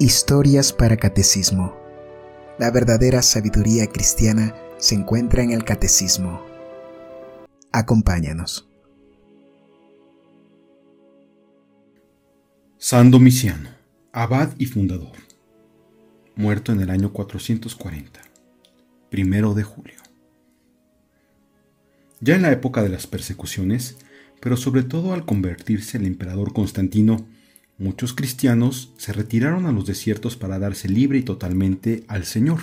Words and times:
Historias 0.00 0.72
para 0.72 0.96
Catecismo. 0.96 1.76
La 2.56 2.70
verdadera 2.70 3.20
sabiduría 3.20 3.88
cristiana 3.88 4.54
se 4.78 4.94
encuentra 4.94 5.42
en 5.42 5.50
el 5.50 5.64
Catecismo. 5.64 6.40
Acompáñanos. 7.72 8.68
San 12.76 13.10
Domiciano, 13.10 13.70
abad 14.12 14.52
y 14.56 14.66
fundador. 14.66 15.16
Muerto 16.36 16.70
en 16.70 16.80
el 16.80 16.90
año 16.90 17.12
440, 17.12 18.20
primero 19.10 19.54
de 19.54 19.64
julio. 19.64 19.96
Ya 22.20 22.36
en 22.36 22.42
la 22.42 22.52
época 22.52 22.84
de 22.84 22.88
las 22.88 23.08
persecuciones, 23.08 23.96
pero 24.40 24.56
sobre 24.56 24.84
todo 24.84 25.12
al 25.12 25.24
convertirse 25.24 25.98
el 25.98 26.06
emperador 26.06 26.52
Constantino, 26.52 27.26
muchos 27.78 28.12
cristianos 28.12 28.92
se 28.96 29.12
retiraron 29.12 29.66
a 29.66 29.72
los 29.72 29.86
desiertos 29.86 30.36
para 30.36 30.58
darse 30.58 30.88
libre 30.88 31.18
y 31.18 31.22
totalmente 31.22 32.04
al 32.08 32.24
Señor. 32.24 32.60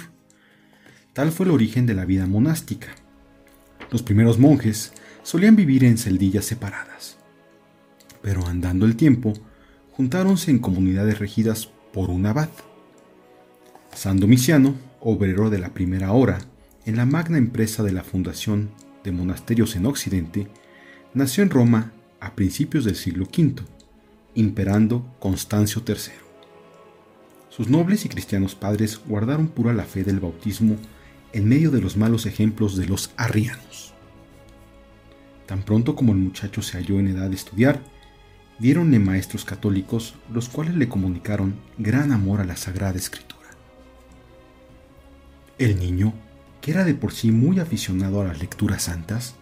Tal 1.13 1.31
fue 1.31 1.45
el 1.45 1.53
origen 1.53 1.85
de 1.85 1.93
la 1.93 2.05
vida 2.05 2.27
monástica. 2.27 2.89
Los 3.89 4.03
primeros 4.03 4.37
monjes 4.37 4.91
solían 5.23 5.55
vivir 5.55 5.85
en 5.85 5.97
celdillas 5.97 6.45
separadas, 6.45 7.17
pero 8.21 8.45
andando 8.45 8.85
el 8.85 8.95
tiempo, 8.95 9.33
juntáronse 9.91 10.51
en 10.51 10.59
comunidades 10.59 11.20
regidas 11.20 11.70
por 11.93 12.09
un 12.09 12.25
abad. 12.25 12.49
San 13.93 14.20
Domiciano, 14.20 14.75
obrero 14.99 15.49
de 15.49 15.59
la 15.59 15.73
primera 15.73 16.11
hora 16.11 16.39
en 16.85 16.97
la 16.97 17.05
magna 17.05 17.37
empresa 17.37 17.81
de 17.84 17.93
la 17.93 18.03
fundación 18.03 18.71
de 19.03 19.13
monasterios 19.13 19.75
en 19.77 19.85
Occidente, 19.85 20.47
nació 21.13 21.43
en 21.43 21.49
Roma 21.49 21.93
a 22.20 22.35
principios 22.35 22.84
del 22.84 22.95
siglo 22.95 23.25
V, 23.25 23.63
imperando 24.35 25.05
Constancio 25.20 25.81
III. 25.88 25.95
Sus 27.49 27.70
nobles 27.70 28.05
y 28.05 28.09
cristianos 28.09 28.53
padres 28.53 28.99
guardaron 29.07 29.48
pura 29.48 29.73
la 29.73 29.85
fe 29.85 30.03
del 30.03 30.20
bautismo 30.20 30.76
en 31.32 31.48
medio 31.48 31.71
de 31.71 31.82
los 31.82 31.98
malos 31.98 32.26
ejemplos 32.26 32.76
de 32.76 32.85
los 32.85 33.12
arrianos. 33.18 33.93
Tan 35.46 35.63
pronto 35.63 35.96
como 35.96 36.12
el 36.12 36.20
muchacho 36.20 36.62
se 36.62 36.77
halló 36.77 36.99
en 36.99 37.07
edad 37.07 37.29
de 37.29 37.35
estudiar, 37.35 37.82
diéronle 38.59 38.99
maestros 38.99 39.46
católicos 39.46 40.15
los 40.32 40.49
cuales 40.49 40.76
le 40.76 40.90
comunicaron 40.90 41.55
gran 41.77 42.12
amor 42.12 42.41
a 42.41 42.46
la 42.46 42.57
Sagrada 42.57 42.98
Escritura. 42.98 43.35
El 45.57 45.79
niño, 45.79 46.13
que 46.62 46.71
era 46.71 46.84
de 46.84 46.96
por 46.96 47.13
sí 47.13 47.31
muy 47.31 47.59
aficionado 47.59 48.21
a 48.21 48.26
las 48.26 48.40
lecturas 48.40 48.84
santas, 48.84 49.35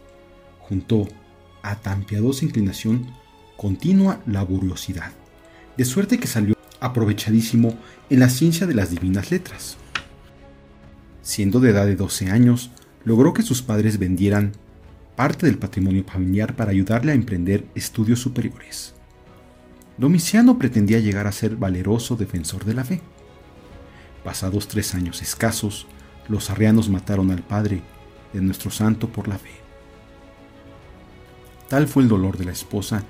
juntó 0.60 1.08
a 1.64 1.78
tan 1.78 2.04
piadosa 2.04 2.46
inclinación 2.46 3.08
continua 3.58 4.22
laboriosidad, 4.26 5.12
de 5.78 5.86
suerte 5.86 6.20
que 6.20 6.28
salió 6.28 6.56
aprovechadísimo 6.80 7.78
en 8.10 8.20
la 8.20 8.30
ciencia 8.30 8.68
de 8.68 8.74
las 8.74 8.90
divinas 8.90 9.32
letras. 9.32 9.78
Siendo 11.22 11.60
de 11.60 11.70
edad 11.70 11.86
de 11.86 11.96
12 11.96 12.30
años, 12.30 12.72
logró 13.06 13.34
que 13.34 13.42
sus 13.42 13.62
padres 13.62 13.98
vendieran 13.98 14.52
parte 15.16 15.46
del 15.46 15.58
patrimonio 15.58 16.04
familiar 16.04 16.56
para 16.56 16.72
ayudarle 16.72 17.12
a 17.12 17.16
emprender 17.16 17.66
estudios 17.76 18.20
superiores. 18.20 18.94
Domiciano 19.98 20.58
pretendía 20.58 21.00
llegar 21.00 21.28
a 21.28 21.32
ser 21.32 21.56
valeroso 21.56 22.16
defensor 22.16 22.66
de 22.66 22.74
la 22.74 22.84
fe. 22.84 23.02
Pasados 24.24 24.68
tres 24.68 24.96
años 24.96 25.22
escasos, 25.22 25.86
los 26.28 26.50
arrianos 26.50 26.90
mataron 26.90 27.32
al 27.32 27.44
padre 27.44 27.82
de 28.34 28.42
nuestro 28.42 28.72
santo 28.72 29.10
por 29.10 29.28
la 29.28 29.38
fe. 29.38 29.52
Tal 31.70 31.88
fue 31.88 32.04
el 32.04 32.10
dolor 32.10 32.38
de 32.38 32.46
la 32.46 32.52
esposa 32.52 33.04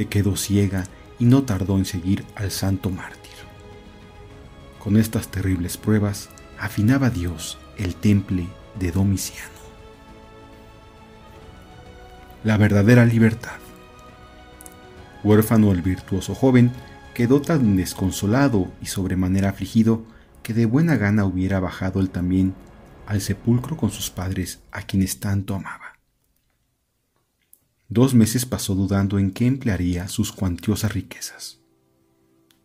que 0.00 0.08
quedó 0.08 0.34
ciega 0.34 0.84
y 1.18 1.26
no 1.26 1.42
tardó 1.42 1.76
en 1.76 1.84
seguir 1.84 2.24
al 2.34 2.50
santo 2.50 2.88
mártir. 2.88 3.34
Con 4.78 4.96
estas 4.96 5.28
terribles 5.28 5.76
pruebas 5.76 6.30
afinaba 6.58 7.10
Dios 7.10 7.58
el 7.76 7.94
temple 7.96 8.46
de 8.78 8.92
Domiciano. 8.92 9.60
La 12.44 12.56
verdadera 12.56 13.04
libertad. 13.04 13.58
Huérfano 15.22 15.70
el 15.70 15.82
virtuoso 15.82 16.34
joven 16.34 16.72
quedó 17.12 17.42
tan 17.42 17.76
desconsolado 17.76 18.72
y 18.80 18.86
sobremanera 18.86 19.50
afligido 19.50 20.02
que 20.42 20.54
de 20.54 20.64
buena 20.64 20.96
gana 20.96 21.26
hubiera 21.26 21.60
bajado 21.60 22.00
él 22.00 22.08
también 22.08 22.54
al 23.06 23.20
sepulcro 23.20 23.76
con 23.76 23.90
sus 23.90 24.08
padres 24.08 24.60
a 24.72 24.80
quienes 24.80 25.20
tanto 25.20 25.54
amaba. 25.54 25.89
Dos 27.92 28.14
meses 28.14 28.46
pasó 28.46 28.76
dudando 28.76 29.18
en 29.18 29.32
qué 29.32 29.46
emplearía 29.46 30.06
sus 30.06 30.30
cuantiosas 30.30 30.94
riquezas. 30.94 31.58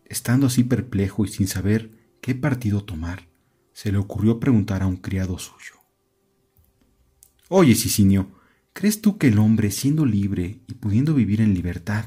Estando 0.06 0.46
así 0.46 0.64
perplejo 0.64 1.26
y 1.26 1.30
sin 1.30 1.48
saber 1.48 1.90
qué 2.22 2.36
partido 2.36 2.84
tomar, 2.84 3.28
se 3.74 3.92
le 3.92 3.98
ocurrió 3.98 4.40
preguntar 4.40 4.84
a 4.84 4.86
un 4.86 4.98
criado 4.98 5.40
suyo. 5.40 5.82
Oye, 7.50 7.74
Sicinio, 7.74 8.28
¿crees 8.74 9.02
tú 9.02 9.18
que 9.18 9.30
el 9.30 9.40
hombre, 9.40 9.72
siendo 9.72 10.06
libre 10.06 10.60
y 10.68 10.76
pudiendo 10.76 11.16
vivir 11.16 11.42
en 11.42 11.56
libertad, 11.56 12.06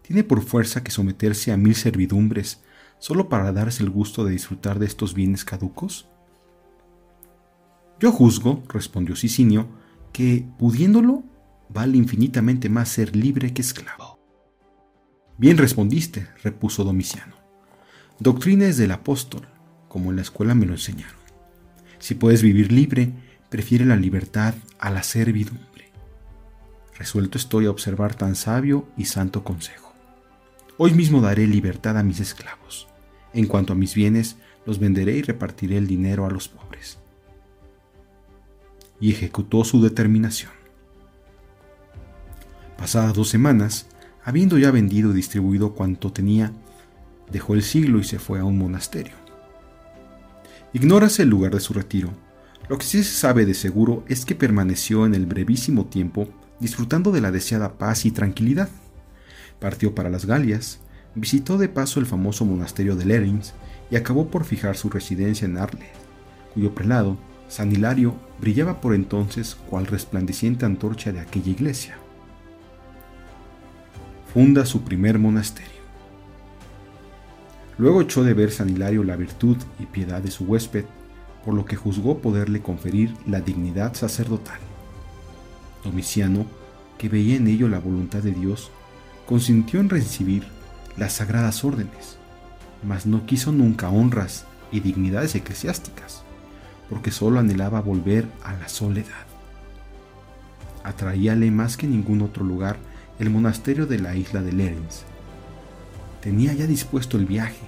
tiene 0.00 0.24
por 0.24 0.42
fuerza 0.42 0.82
que 0.82 0.90
someterse 0.90 1.52
a 1.52 1.58
mil 1.58 1.74
servidumbres 1.74 2.62
solo 2.98 3.28
para 3.28 3.52
darse 3.52 3.82
el 3.82 3.90
gusto 3.90 4.24
de 4.24 4.32
disfrutar 4.32 4.78
de 4.78 4.86
estos 4.86 5.12
bienes 5.12 5.44
caducos? 5.44 6.08
Yo 8.00 8.10
juzgo, 8.10 8.62
respondió 8.70 9.16
Sicinio, 9.16 9.68
que, 10.14 10.46
pudiéndolo, 10.58 11.24
vale 11.68 11.96
infinitamente 11.96 12.68
más 12.68 12.88
ser 12.88 13.14
libre 13.16 13.52
que 13.52 13.62
esclavo. 13.62 14.18
Bien 15.36 15.58
respondiste, 15.58 16.28
repuso 16.42 16.84
Domiciano. 16.84 17.36
Doctrina 18.20 18.66
es 18.66 18.76
del 18.76 18.92
apóstol, 18.92 19.48
como 19.88 20.10
en 20.10 20.16
la 20.16 20.22
escuela 20.22 20.54
me 20.54 20.66
lo 20.66 20.72
enseñaron. 20.72 21.20
Si 21.98 22.14
puedes 22.14 22.42
vivir 22.42 22.70
libre, 22.70 23.12
prefiere 23.48 23.84
la 23.84 23.96
libertad 23.96 24.54
a 24.78 24.90
la 24.90 25.02
servidumbre. 25.02 25.90
Resuelto 26.96 27.38
estoy 27.38 27.66
a 27.66 27.70
observar 27.70 28.14
tan 28.14 28.36
sabio 28.36 28.88
y 28.96 29.06
santo 29.06 29.42
consejo. 29.42 29.92
Hoy 30.76 30.92
mismo 30.92 31.20
daré 31.20 31.46
libertad 31.46 31.98
a 31.98 32.02
mis 32.02 32.20
esclavos. 32.20 32.88
En 33.32 33.46
cuanto 33.46 33.72
a 33.72 33.76
mis 33.76 33.94
bienes, 33.94 34.36
los 34.66 34.78
venderé 34.78 35.16
y 35.16 35.22
repartiré 35.22 35.76
el 35.76 35.86
dinero 35.86 36.26
a 36.26 36.30
los 36.30 36.48
pobres. 36.48 36.98
Y 39.00 39.10
ejecutó 39.10 39.64
su 39.64 39.82
determinación. 39.82 40.63
Pasadas 42.84 43.14
dos 43.14 43.30
semanas, 43.30 43.86
habiendo 44.26 44.58
ya 44.58 44.70
vendido 44.70 45.10
y 45.10 45.14
distribuido 45.14 45.72
cuanto 45.72 46.12
tenía, 46.12 46.52
dejó 47.32 47.54
el 47.54 47.62
siglo 47.62 47.98
y 47.98 48.04
se 48.04 48.18
fue 48.18 48.40
a 48.40 48.44
un 48.44 48.58
monasterio. 48.58 49.14
Ignórase 50.74 51.22
el 51.22 51.30
lugar 51.30 51.54
de 51.54 51.60
su 51.60 51.72
retiro. 51.72 52.10
Lo 52.68 52.76
que 52.76 52.84
sí 52.84 53.02
se 53.02 53.14
sabe 53.14 53.46
de 53.46 53.54
seguro 53.54 54.04
es 54.06 54.26
que 54.26 54.34
permaneció 54.34 55.06
en 55.06 55.14
el 55.14 55.24
brevísimo 55.24 55.86
tiempo 55.86 56.28
disfrutando 56.60 57.10
de 57.10 57.22
la 57.22 57.30
deseada 57.30 57.78
paz 57.78 58.04
y 58.04 58.10
tranquilidad. 58.10 58.68
Partió 59.60 59.94
para 59.94 60.10
las 60.10 60.26
Galias, 60.26 60.80
visitó 61.14 61.56
de 61.56 61.70
paso 61.70 62.00
el 62.00 62.06
famoso 62.06 62.44
monasterio 62.44 62.96
de 62.96 63.06
Lerins 63.06 63.54
y 63.90 63.96
acabó 63.96 64.28
por 64.28 64.44
fijar 64.44 64.76
su 64.76 64.90
residencia 64.90 65.46
en 65.46 65.56
Arles, 65.56 65.88
cuyo 66.52 66.74
prelado, 66.74 67.16
San 67.48 67.72
Hilario, 67.72 68.14
brillaba 68.42 68.82
por 68.82 68.94
entonces 68.94 69.56
cual 69.70 69.86
resplandeciente 69.86 70.66
antorcha 70.66 71.12
de 71.12 71.20
aquella 71.20 71.50
iglesia 71.50 71.96
funda 74.34 74.66
su 74.66 74.82
primer 74.82 75.20
monasterio. 75.20 75.70
Luego 77.78 78.02
echó 78.02 78.24
de 78.24 78.34
ver 78.34 78.50
San 78.50 78.68
Hilario 78.68 79.04
la 79.04 79.14
virtud 79.14 79.56
y 79.78 79.86
piedad 79.86 80.20
de 80.20 80.32
su 80.32 80.42
huésped, 80.42 80.86
por 81.44 81.54
lo 81.54 81.64
que 81.64 81.76
juzgó 81.76 82.18
poderle 82.18 82.60
conferir 82.60 83.14
la 83.26 83.40
dignidad 83.40 83.94
sacerdotal. 83.94 84.58
Domiciano, 85.84 86.46
que 86.98 87.08
veía 87.08 87.36
en 87.36 87.46
ello 87.46 87.68
la 87.68 87.78
voluntad 87.78 88.24
de 88.24 88.32
Dios, 88.32 88.72
consintió 89.24 89.78
en 89.78 89.88
recibir 89.88 90.42
las 90.96 91.12
sagradas 91.12 91.62
órdenes, 91.62 92.18
mas 92.82 93.06
no 93.06 93.26
quiso 93.26 93.52
nunca 93.52 93.88
honras 93.88 94.46
y 94.72 94.80
dignidades 94.80 95.36
eclesiásticas, 95.36 96.24
porque 96.90 97.12
sólo 97.12 97.38
anhelaba 97.38 97.80
volver 97.80 98.26
a 98.42 98.54
la 98.54 98.68
soledad. 98.68 99.26
Atraíale 100.82 101.52
más 101.52 101.76
que 101.76 101.86
ningún 101.86 102.20
otro 102.20 102.44
lugar 102.44 102.78
el 103.18 103.30
monasterio 103.30 103.86
de 103.86 103.98
la 103.98 104.16
isla 104.16 104.42
de 104.42 104.52
Lerins. 104.52 105.04
Tenía 106.20 106.52
ya 106.52 106.66
dispuesto 106.66 107.16
el 107.16 107.26
viaje 107.26 107.62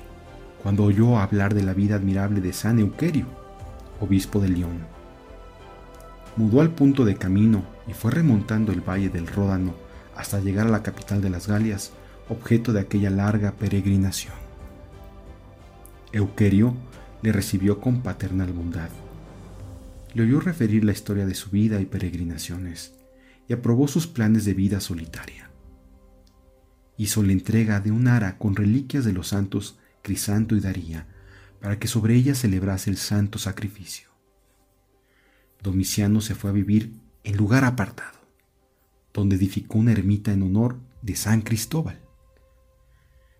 cuando 0.63 0.85
oyó 0.85 1.19
hablar 1.19 1.55
de 1.55 1.63
la 1.63 1.73
vida 1.73 1.95
admirable 1.95 2.41
de 2.41 2.53
San 2.53 2.79
Euquerio, 2.81 3.27
obispo 4.01 4.41
de 4.41 4.49
León. 4.49 4.79
Mudó 6.37 6.61
al 6.61 6.71
punto 6.71 7.05
de 7.05 7.17
camino 7.17 7.63
y 7.87 7.93
fue 7.93 8.11
remontando 8.11 8.73
el 8.73 8.81
valle 8.81 9.09
del 9.09 9.27
Ródano 9.27 9.75
hasta 10.17 10.41
llegar 10.41 10.67
a 10.67 10.71
la 10.71 10.83
capital 10.83 11.21
de 11.21 11.31
las 11.31 11.47
Galias, 11.47 11.93
objeto 12.29 12.73
de 12.73 12.81
aquella 12.81 13.11
larga 13.11 13.53
peregrinación. 13.53 14.35
Euquerio 16.13 16.75
le 17.23 17.33
recibió 17.33 17.81
con 17.81 18.01
paternal 18.01 18.53
bondad. 18.53 18.89
Le 20.15 20.23
oyó 20.23 20.41
referir 20.41 20.85
la 20.85 20.93
historia 20.93 21.27
de 21.27 21.35
su 21.35 21.51
vida 21.51 21.81
y 21.81 21.85
peregrinaciones 21.85 22.97
y 23.49 23.53
aprobó 23.53 23.89
sus 23.89 24.07
planes 24.07 24.45
de 24.45 24.55
vida 24.55 24.81
solitaria. 24.81 25.51
Hizo 26.97 27.23
la 27.23 27.33
entrega 27.33 27.81
de 27.81 27.91
un 27.91 28.09
ara 28.09 28.39
con 28.39 28.57
reliquias 28.57 29.05
de 29.05 29.13
los 29.13 29.29
santos 29.29 29.79
Crisanto 30.03 30.57
y 30.57 30.61
Daría 30.61 31.07
para 31.61 31.79
que 31.79 31.89
sobre 31.89 32.15
ella 32.15 32.35
celebrase 32.35 32.91
el 32.91 32.97
santo 32.97 33.39
sacrificio. 33.39 34.09
Domiciano 35.63 36.21
se 36.21 36.35
fue 36.35 36.51
a 36.51 36.53
vivir 36.53 36.95
en 37.25 37.37
lugar 37.37 37.65
apartado, 37.65 38.19
donde 39.13 39.37
edificó 39.37 39.79
una 39.79 39.93
ermita 39.93 40.33
en 40.33 40.43
honor 40.43 40.79
de 41.03 41.17
San 41.17 41.43
Cristóbal. 41.43 42.01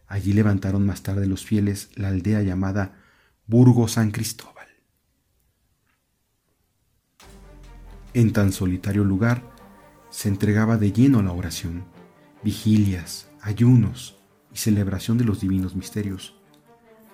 Allí 0.09 0.33
levantaron 0.33 0.85
más 0.87 1.03
tarde 1.03 1.27
los 1.27 1.45
fieles 1.45 1.91
la 1.95 2.09
aldea 2.09 2.43
llamada 2.43 3.01
Burgo 3.47 3.87
San 3.87 4.11
Cristóbal. 4.11 4.67
En 8.15 8.33
tan 8.33 8.53
solitario 8.53 9.05
lugar 9.05 9.56
se 10.17 10.31
entregaba 10.31 10.79
de 10.79 10.93
lleno 10.93 11.19
a 11.19 11.23
la 11.23 11.33
oración, 11.33 11.85
vigilias, 12.43 13.29
ayunos 13.43 14.17
y 14.51 14.57
celebración 14.57 15.19
de 15.19 15.25
los 15.25 15.43
divinos 15.43 15.77
misterios, 15.77 16.35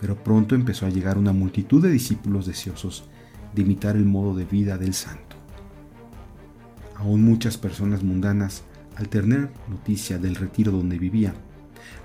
pero 0.01 0.23
pronto 0.23 0.55
empezó 0.55 0.87
a 0.87 0.89
llegar 0.89 1.19
una 1.19 1.33
multitud 1.33 1.83
de 1.83 1.91
discípulos 1.91 2.47
deseosos 2.47 3.03
de 3.57 3.63
imitar 3.63 3.97
el 3.97 4.05
modo 4.05 4.37
de 4.37 4.45
vida 4.45 4.79
del 4.79 4.95
santo. 4.95 5.35
Aún 6.95 7.25
muchas 7.25 7.59
personas 7.59 8.05
mundanas, 8.05 8.63
al 8.95 9.09
tener 9.09 9.51
noticia 9.69 10.19
del 10.19 10.37
retiro 10.37 10.71
donde 10.71 10.97
vivía, 10.97 11.35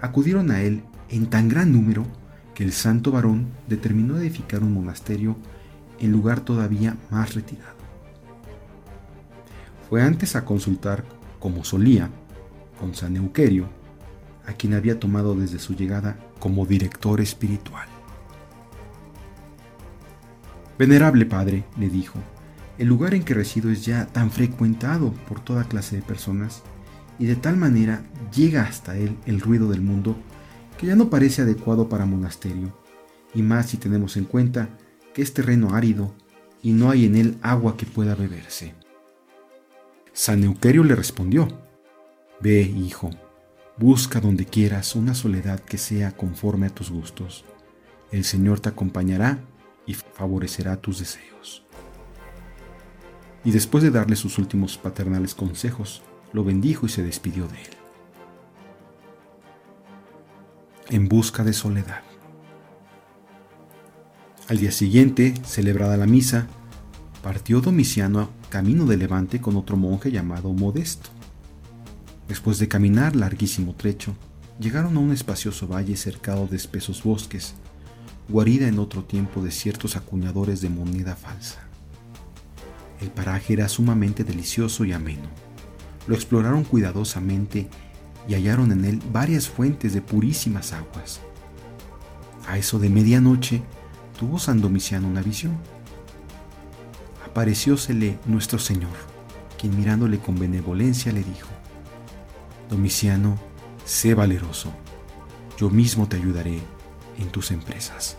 acudieron 0.01 0.49
a 0.49 0.63
él 0.63 0.81
en 1.09 1.27
tan 1.27 1.47
gran 1.47 1.71
número 1.71 2.07
que 2.55 2.63
el 2.63 2.71
santo 2.71 3.11
varón 3.11 3.49
determinó 3.69 4.17
edificar 4.17 4.63
un 4.63 4.73
monasterio 4.73 5.37
en 5.99 6.11
lugar 6.11 6.39
todavía 6.39 6.97
más 7.11 7.35
retirado. 7.35 7.76
Fue 9.89 10.01
antes 10.01 10.35
a 10.35 10.43
consultar, 10.43 11.05
como 11.39 11.63
solía, 11.63 12.09
con 12.79 12.93
San 12.93 13.15
Euquerio, 13.15 13.69
a 14.45 14.53
quien 14.53 14.73
había 14.73 14.99
tomado 14.99 15.35
desde 15.35 15.59
su 15.59 15.75
llegada 15.75 16.17
como 16.39 16.65
director 16.65 17.21
espiritual. 17.21 17.87
Venerable 20.77 21.25
Padre, 21.25 21.63
le 21.77 21.89
dijo, 21.89 22.19
el 22.77 22.87
lugar 22.87 23.13
en 23.13 23.23
que 23.23 23.33
resido 23.33 23.71
es 23.71 23.85
ya 23.85 24.05
tan 24.07 24.29
frecuentado 24.29 25.11
por 25.27 25.39
toda 25.39 25.63
clase 25.63 25.95
de 25.95 26.01
personas 26.03 26.61
y 27.17 27.25
de 27.25 27.35
tal 27.35 27.57
manera 27.57 28.03
llega 28.35 28.63
hasta 28.63 28.95
él 28.95 29.17
el 29.25 29.41
ruido 29.41 29.69
del 29.69 29.81
mundo 29.81 30.15
que 30.77 30.85
ya 30.85 30.95
no 30.95 31.09
parece 31.09 31.41
adecuado 31.41 31.89
para 31.89 32.05
monasterio, 32.05 32.71
y 33.33 33.41
más 33.41 33.67
si 33.67 33.77
tenemos 33.77 34.15
en 34.15 34.25
cuenta 34.25 34.69
que 35.13 35.23
es 35.23 35.33
terreno 35.33 35.73
árido 35.73 36.13
y 36.61 36.73
no 36.73 36.91
hay 36.91 37.05
en 37.05 37.15
él 37.15 37.37
agua 37.41 37.75
que 37.77 37.87
pueda 37.87 38.13
beberse. 38.13 38.75
San 40.17 40.43
Euquerio 40.43 40.83
le 40.83 40.95
respondió, 40.95 41.47
Ve, 42.39 42.61
hijo, 42.61 43.11
busca 43.77 44.19
donde 44.19 44.45
quieras 44.45 44.95
una 44.95 45.13
soledad 45.13 45.59
que 45.59 45.77
sea 45.77 46.11
conforme 46.11 46.65
a 46.65 46.69
tus 46.71 46.89
gustos. 46.89 47.45
El 48.11 48.23
Señor 48.23 48.59
te 48.59 48.69
acompañará 48.69 49.37
y 49.85 49.93
favorecerá 49.93 50.77
tus 50.77 50.97
deseos. 50.97 51.63
Y 53.45 53.51
después 53.51 53.83
de 53.83 53.91
darle 53.91 54.15
sus 54.15 54.39
últimos 54.39 54.79
paternales 54.79 55.35
consejos, 55.35 56.01
lo 56.33 56.43
bendijo 56.43 56.87
y 56.87 56.89
se 56.89 57.03
despidió 57.03 57.47
de 57.47 57.61
él. 57.61 57.69
En 60.89 61.07
busca 61.07 61.43
de 61.43 61.53
soledad. 61.53 62.01
Al 64.47 64.57
día 64.57 64.71
siguiente, 64.71 65.35
celebrada 65.45 65.95
la 65.95 66.07
misa, 66.07 66.47
partió 67.27 67.59
Domiciano 67.59 68.29
camino 68.47 68.85
de 68.85 68.95
Levante 68.95 69.41
con 69.41 69.57
otro 69.57 69.75
monje 69.75 70.11
llamado 70.11 70.53
Modesto. 70.53 71.09
Después 72.29 72.57
de 72.57 72.69
caminar 72.69 73.17
larguísimo 73.17 73.75
trecho, 73.75 74.15
llegaron 74.61 74.95
a 74.95 75.01
un 75.01 75.11
espacioso 75.11 75.67
valle 75.67 75.97
cercado 75.97 76.47
de 76.47 76.55
espesos 76.55 77.03
bosques, 77.03 77.55
guarida 78.29 78.69
en 78.69 78.79
otro 78.79 79.03
tiempo 79.03 79.43
de 79.43 79.51
ciertos 79.51 79.97
acuñadores 79.97 80.61
de 80.61 80.69
moneda 80.69 81.17
falsa. 81.17 81.67
El 83.01 83.09
paraje 83.09 83.51
era 83.51 83.67
sumamente 83.67 84.23
delicioso 84.23 84.85
y 84.85 84.93
ameno. 84.93 85.27
Lo 86.07 86.15
exploraron 86.15 86.63
cuidadosamente 86.63 87.67
y 88.29 88.35
hallaron 88.35 88.71
en 88.71 88.85
él 88.85 89.01
varias 89.11 89.49
fuentes 89.49 89.93
de 89.93 90.01
purísimas 90.01 90.71
aguas. 90.71 91.19
A 92.47 92.57
eso 92.57 92.79
de 92.79 92.89
medianoche 92.89 93.63
tuvo 94.17 94.39
San 94.39 94.61
Domiciano 94.61 95.09
una 95.09 95.21
visión. 95.21 95.57
Apareciósele 97.37 98.17
nuestro 98.25 98.57
Señor, 98.57 98.95
quien 99.59 99.77
mirándole 99.77 100.17
con 100.17 100.39
benevolencia 100.39 101.11
le 101.11 101.23
dijo, 101.23 101.49
Domiciano, 102.67 103.37
sé 103.85 104.15
valeroso, 104.15 104.73
yo 105.55 105.69
mismo 105.69 106.09
te 106.09 106.17
ayudaré 106.17 106.59
en 107.19 107.29
tus 107.29 107.51
empresas. 107.51 108.17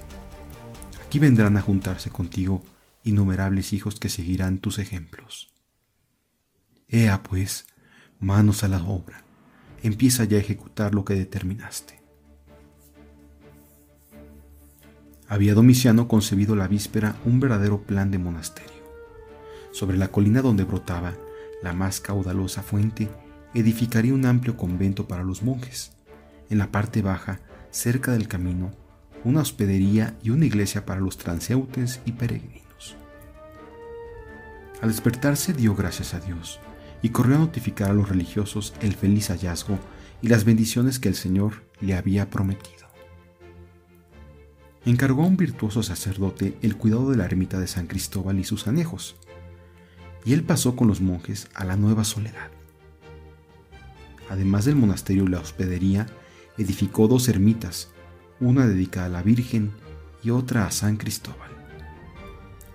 Aquí 1.05 1.19
vendrán 1.19 1.57
a 1.57 1.63
juntarse 1.63 2.11
contigo 2.11 2.63
innumerables 3.03 3.73
hijos 3.73 3.99
que 3.99 4.09
seguirán 4.09 4.61
tus 4.61 4.79
ejemplos. 4.79 5.53
Ea 6.87 7.21
pues, 7.25 7.67
manos 8.21 8.63
a 8.63 8.69
la 8.69 8.85
obra, 8.85 9.25
empieza 9.83 10.23
ya 10.23 10.37
a 10.37 10.43
ejecutar 10.43 10.95
lo 10.95 11.05
que 11.05 11.15
determinaste. 11.15 12.01
Había 15.27 15.55
Domiciano 15.55 16.07
concebido 16.07 16.55
la 16.55 16.69
víspera 16.69 17.17
un 17.25 17.41
verdadero 17.41 17.83
plan 17.83 18.13
de 18.13 18.19
monasterio. 18.19 18.78
Sobre 19.79 19.97
la 19.97 20.09
colina 20.09 20.43
donde 20.43 20.65
brotaba 20.65 21.15
la 21.63 21.73
más 21.73 22.01
caudalosa 22.01 22.65
fuente, 22.65 23.09
edificaría 23.55 24.13
un 24.13 24.27
amplio 24.27 24.57
convento 24.57 25.07
para 25.07 25.23
los 25.23 25.45
monjes. 25.45 25.93
En 26.51 26.59
la 26.59 26.73
parte 26.73 27.01
baja, 27.01 27.39
cerca 27.71 28.11
del 28.11 28.27
camino, 28.27 28.73
una 29.23 29.43
hospedería 29.43 30.17
y 30.21 30.31
una 30.31 30.47
iglesia 30.47 30.85
para 30.85 31.01
los 31.01 31.17
transeúntes 31.17 32.01
y 32.05 32.11
peregrinos. 32.11 32.97
Al 34.83 34.89
despertarse 34.89 35.53
dio 35.53 35.77
gracias 35.77 36.13
a 36.13 36.19
Dios 36.19 36.59
y 37.01 37.11
corrió 37.11 37.37
a 37.37 37.39
notificar 37.39 37.91
a 37.93 37.95
los 37.95 38.09
religiosos 38.09 38.75
el 38.81 38.97
feliz 38.97 39.29
hallazgo 39.29 39.79
y 40.21 40.27
las 40.27 40.45
bendiciones 40.45 40.99
que 40.99 41.09
el 41.09 41.15
Señor 41.15 41.63
le 41.81 41.95
había 41.95 42.31
prometido. 42.31 42.89
Encargó 44.85 45.23
a 45.23 45.27
un 45.27 45.37
virtuoso 45.37 45.85
sacerdote 45.85 46.59
el 46.63 46.77
cuidado 46.77 47.13
de 47.13 47.17
la 47.17 47.27
ermita 47.27 47.61
de 47.61 47.69
San 47.69 47.87
Cristóbal 47.87 48.41
y 48.41 48.45
sus 48.45 48.67
anejos, 48.67 49.15
y 50.29 50.35
él 50.35 50.43
pasó 50.43 50.77
con 50.77 50.89
los 50.89 51.01
monjes 51.01 51.49
a 51.55 51.65
la 51.65 51.77
nueva 51.77 52.05
soledad. 52.05 52.51
Además 54.29 54.67
del 54.67 54.77
monasterio 54.77 55.25
y 55.25 55.29
la 55.29 55.41
hospedería, 55.41 56.07
edificó 56.59 57.09
dos 57.09 57.31
ermitas, 57.31 57.89
una 58.39 58.67
dedicada 58.67 59.07
a 59.07 59.09
la 59.09 59.23
Virgen 59.23 59.73
y 60.23 60.29
otra 60.29 60.67
a 60.67 60.71
San 60.71 60.99
Cristóbal. 60.99 61.49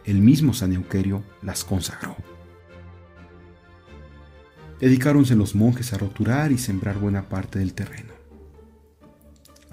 El 0.03 0.17
mismo 0.17 0.55
San 0.55 0.73
Euquerio 0.73 1.23
las 1.43 1.63
consagró. 1.63 2.15
Dedicáronse 4.79 5.35
los 5.35 5.53
monjes 5.53 5.93
a 5.93 5.99
roturar 5.99 6.51
y 6.51 6.57
sembrar 6.57 6.97
buena 6.97 7.29
parte 7.29 7.59
del 7.59 7.75
terreno. 7.75 8.13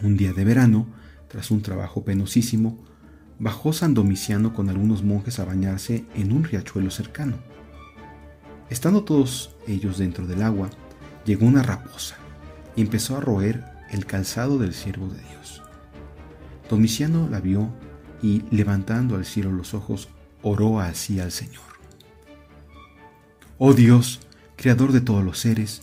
Un 0.03 0.19
día 0.19 0.35
de 0.35 0.45
verano, 0.45 0.87
tras 1.29 1.51
un 1.51 1.63
trabajo 1.63 2.05
penosísimo, 2.05 2.77
bajó 3.39 3.73
San 3.73 3.95
Domiciano 3.95 4.53
con 4.53 4.69
algunos 4.69 5.03
monjes 5.03 5.39
a 5.39 5.47
bañarse 5.47 6.05
en 6.15 6.33
un 6.33 6.45
riachuelo 6.45 6.91
cercano. 6.91 7.49
Estando 8.71 9.03
todos 9.03 9.55
ellos 9.67 9.99
dentro 9.99 10.27
del 10.27 10.43
agua, 10.43 10.71
llegó 11.27 11.45
una 11.45 11.63
raposa 11.63 12.17
y 12.77 12.83
empezó 12.83 13.17
a 13.17 13.21
roer 13.21 13.65
el 13.91 14.07
calzado 14.07 14.59
del 14.59 14.75
siervo 14.75 15.09
de 15.09 15.21
Dios. 15.21 15.63
Domiciano 16.69 17.29
la 17.29 17.41
vio 17.41 17.69
y, 18.23 18.45
levantando 18.53 19.17
al 19.17 19.25
cielo 19.25 19.51
los 19.51 19.75
ojos, 19.75 20.09
oró 20.43 20.79
así 20.79 21.19
al 21.19 21.33
Señor. 21.33 21.65
Oh 23.59 23.75
Dios, 23.75 24.21
Creador 24.57 24.93
de 24.93 25.01
todos 25.01 25.25
los 25.25 25.39
seres, 25.39 25.83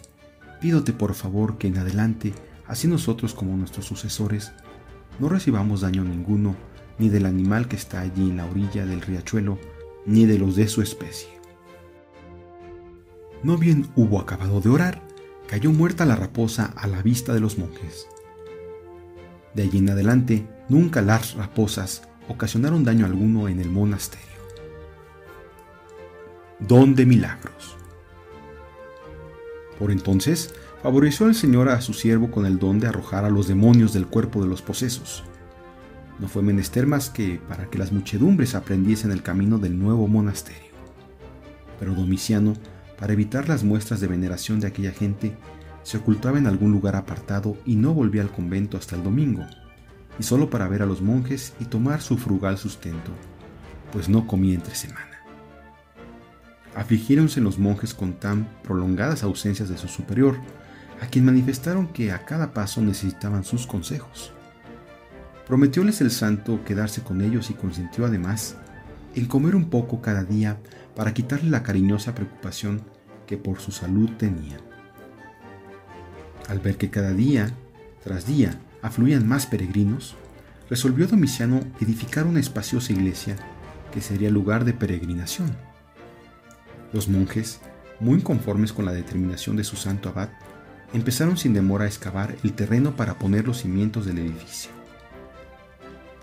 pídote 0.61 0.93
por 0.93 1.15
favor 1.15 1.57
que 1.57 1.67
en 1.67 1.79
adelante, 1.79 2.33
así 2.67 2.87
nosotros 2.87 3.33
como 3.33 3.57
nuestros 3.57 3.85
sucesores, 3.85 4.51
no 5.19 5.29
recibamos 5.29 5.81
daño 5.81 6.03
ninguno, 6.03 6.55
ni 6.99 7.09
del 7.09 7.25
animal 7.25 7.67
que 7.67 7.75
está 7.75 8.01
allí 8.01 8.29
en 8.29 8.37
la 8.37 8.45
orilla 8.45 8.85
del 8.85 9.01
riachuelo, 9.01 9.57
ni 10.05 10.25
de 10.25 10.37
los 10.37 10.55
de 10.55 10.67
su 10.67 10.83
especie. 10.83 11.36
No 13.43 13.57
bien 13.57 13.87
hubo 13.95 14.19
acabado 14.19 14.61
de 14.61 14.69
orar, 14.69 15.01
cayó 15.47 15.71
muerta 15.71 16.05
la 16.05 16.15
raposa 16.15 16.73
a 16.75 16.87
la 16.87 17.01
vista 17.01 17.33
de 17.33 17.39
los 17.39 17.57
monjes. 17.57 18.07
De 19.53 19.63
allí 19.63 19.77
en 19.77 19.89
adelante, 19.89 20.47
nunca 20.69 21.01
las 21.01 21.35
raposas 21.35 22.03
ocasionaron 22.27 22.83
daño 22.83 23.05
alguno 23.05 23.47
en 23.47 23.59
el 23.59 23.69
monasterio. 23.69 24.25
Don 26.59 26.95
de 26.95 27.05
milagros. 27.05 27.77
Por 29.79 29.91
entonces, 29.91 30.53
favoreció 30.81 31.27
el 31.27 31.35
Señor 31.35 31.69
a 31.69 31.81
su 31.81 31.93
siervo 31.93 32.31
con 32.31 32.45
el 32.45 32.57
don 32.57 32.79
de 32.79 32.87
arrojar 32.87 33.25
a 33.25 33.29
los 33.29 33.47
demonios 33.47 33.93
del 33.93 34.07
cuerpo 34.07 34.41
de 34.41 34.49
los 34.49 34.61
posesos. 34.61 35.23
No 36.19 36.27
fue 36.27 36.41
menester 36.41 36.87
más 36.87 37.11
que 37.11 37.39
para 37.47 37.69
que 37.69 37.77
las 37.77 37.91
muchedumbres 37.91 38.55
aprendiesen 38.55 39.11
el 39.11 39.21
camino 39.21 39.59
del 39.59 39.77
nuevo 39.77 40.07
monasterio. 40.07 40.71
Pero 41.79 41.93
Domiciano, 41.93 42.55
para 42.99 43.13
evitar 43.13 43.47
las 43.47 43.63
muestras 43.63 43.99
de 43.99 44.07
veneración 44.07 44.59
de 44.59 44.67
aquella 44.67 44.91
gente, 44.91 45.35
se 45.83 45.97
ocultaba 45.97 46.37
en 46.37 46.47
algún 46.47 46.71
lugar 46.71 46.95
apartado 46.95 47.57
y 47.65 47.75
no 47.75 47.93
volvía 47.93 48.21
al 48.21 48.31
convento 48.31 48.77
hasta 48.77 48.95
el 48.95 49.03
domingo, 49.03 49.45
y 50.19 50.23
solo 50.23 50.49
para 50.49 50.67
ver 50.67 50.81
a 50.81 50.85
los 50.85 51.01
monjes 51.01 51.53
y 51.59 51.65
tomar 51.65 52.01
su 52.01 52.17
frugal 52.17 52.57
sustento, 52.57 53.11
pues 53.91 54.09
no 54.09 54.27
comía 54.27 54.55
entre 54.55 54.75
semana. 54.75 55.05
Afligiéronse 56.75 57.41
los 57.41 57.57
monjes 57.57 57.93
con 57.93 58.13
tan 58.13 58.47
prolongadas 58.63 59.23
ausencias 59.23 59.69
de 59.69 59.77
su 59.77 59.87
superior, 59.87 60.37
a 61.01 61.07
quien 61.07 61.25
manifestaron 61.25 61.87
que 61.87 62.11
a 62.11 62.25
cada 62.25 62.53
paso 62.53 62.81
necesitaban 62.81 63.43
sus 63.43 63.65
consejos. 63.65 64.33
Prometióles 65.47 66.01
el 66.01 66.11
santo 66.11 66.63
quedarse 66.65 67.01
con 67.01 67.21
ellos 67.21 67.49
y 67.49 67.53
consintió 67.53 68.05
además 68.05 68.57
en 69.17 69.25
comer 69.25 69.55
un 69.55 69.69
poco 69.69 69.99
cada 70.01 70.23
día 70.23 70.57
para 70.95 71.13
quitarle 71.13 71.49
la 71.49 71.63
cariñosa 71.63 72.13
preocupación 72.13 72.81
que 73.25 73.37
por 73.37 73.59
su 73.59 73.71
salud 73.71 74.11
tenían. 74.17 74.61
Al 76.47 76.59
ver 76.59 76.77
que 76.77 76.89
cada 76.89 77.11
día 77.13 77.51
tras 78.03 78.27
día 78.27 78.59
afluían 78.81 79.27
más 79.27 79.47
peregrinos, 79.47 80.15
resolvió 80.69 81.07
Domiciano 81.07 81.61
edificar 81.81 82.25
una 82.25 82.39
espaciosa 82.39 82.93
iglesia 82.93 83.35
que 83.91 84.01
sería 84.01 84.29
lugar 84.29 84.65
de 84.65 84.73
peregrinación. 84.73 85.57
Los 86.93 87.09
monjes, 87.09 87.59
muy 87.99 88.21
conformes 88.21 88.71
con 88.71 88.85
la 88.85 88.93
determinación 88.93 89.55
de 89.57 89.63
su 89.63 89.77
santo 89.77 90.09
abad, 90.09 90.29
empezaron 90.93 91.37
sin 91.37 91.53
demora 91.53 91.85
a 91.85 91.87
excavar 91.87 92.35
el 92.43 92.53
terreno 92.53 92.95
para 92.95 93.17
poner 93.17 93.47
los 93.47 93.61
cimientos 93.63 94.05
del 94.05 94.19
edificio. 94.19 94.76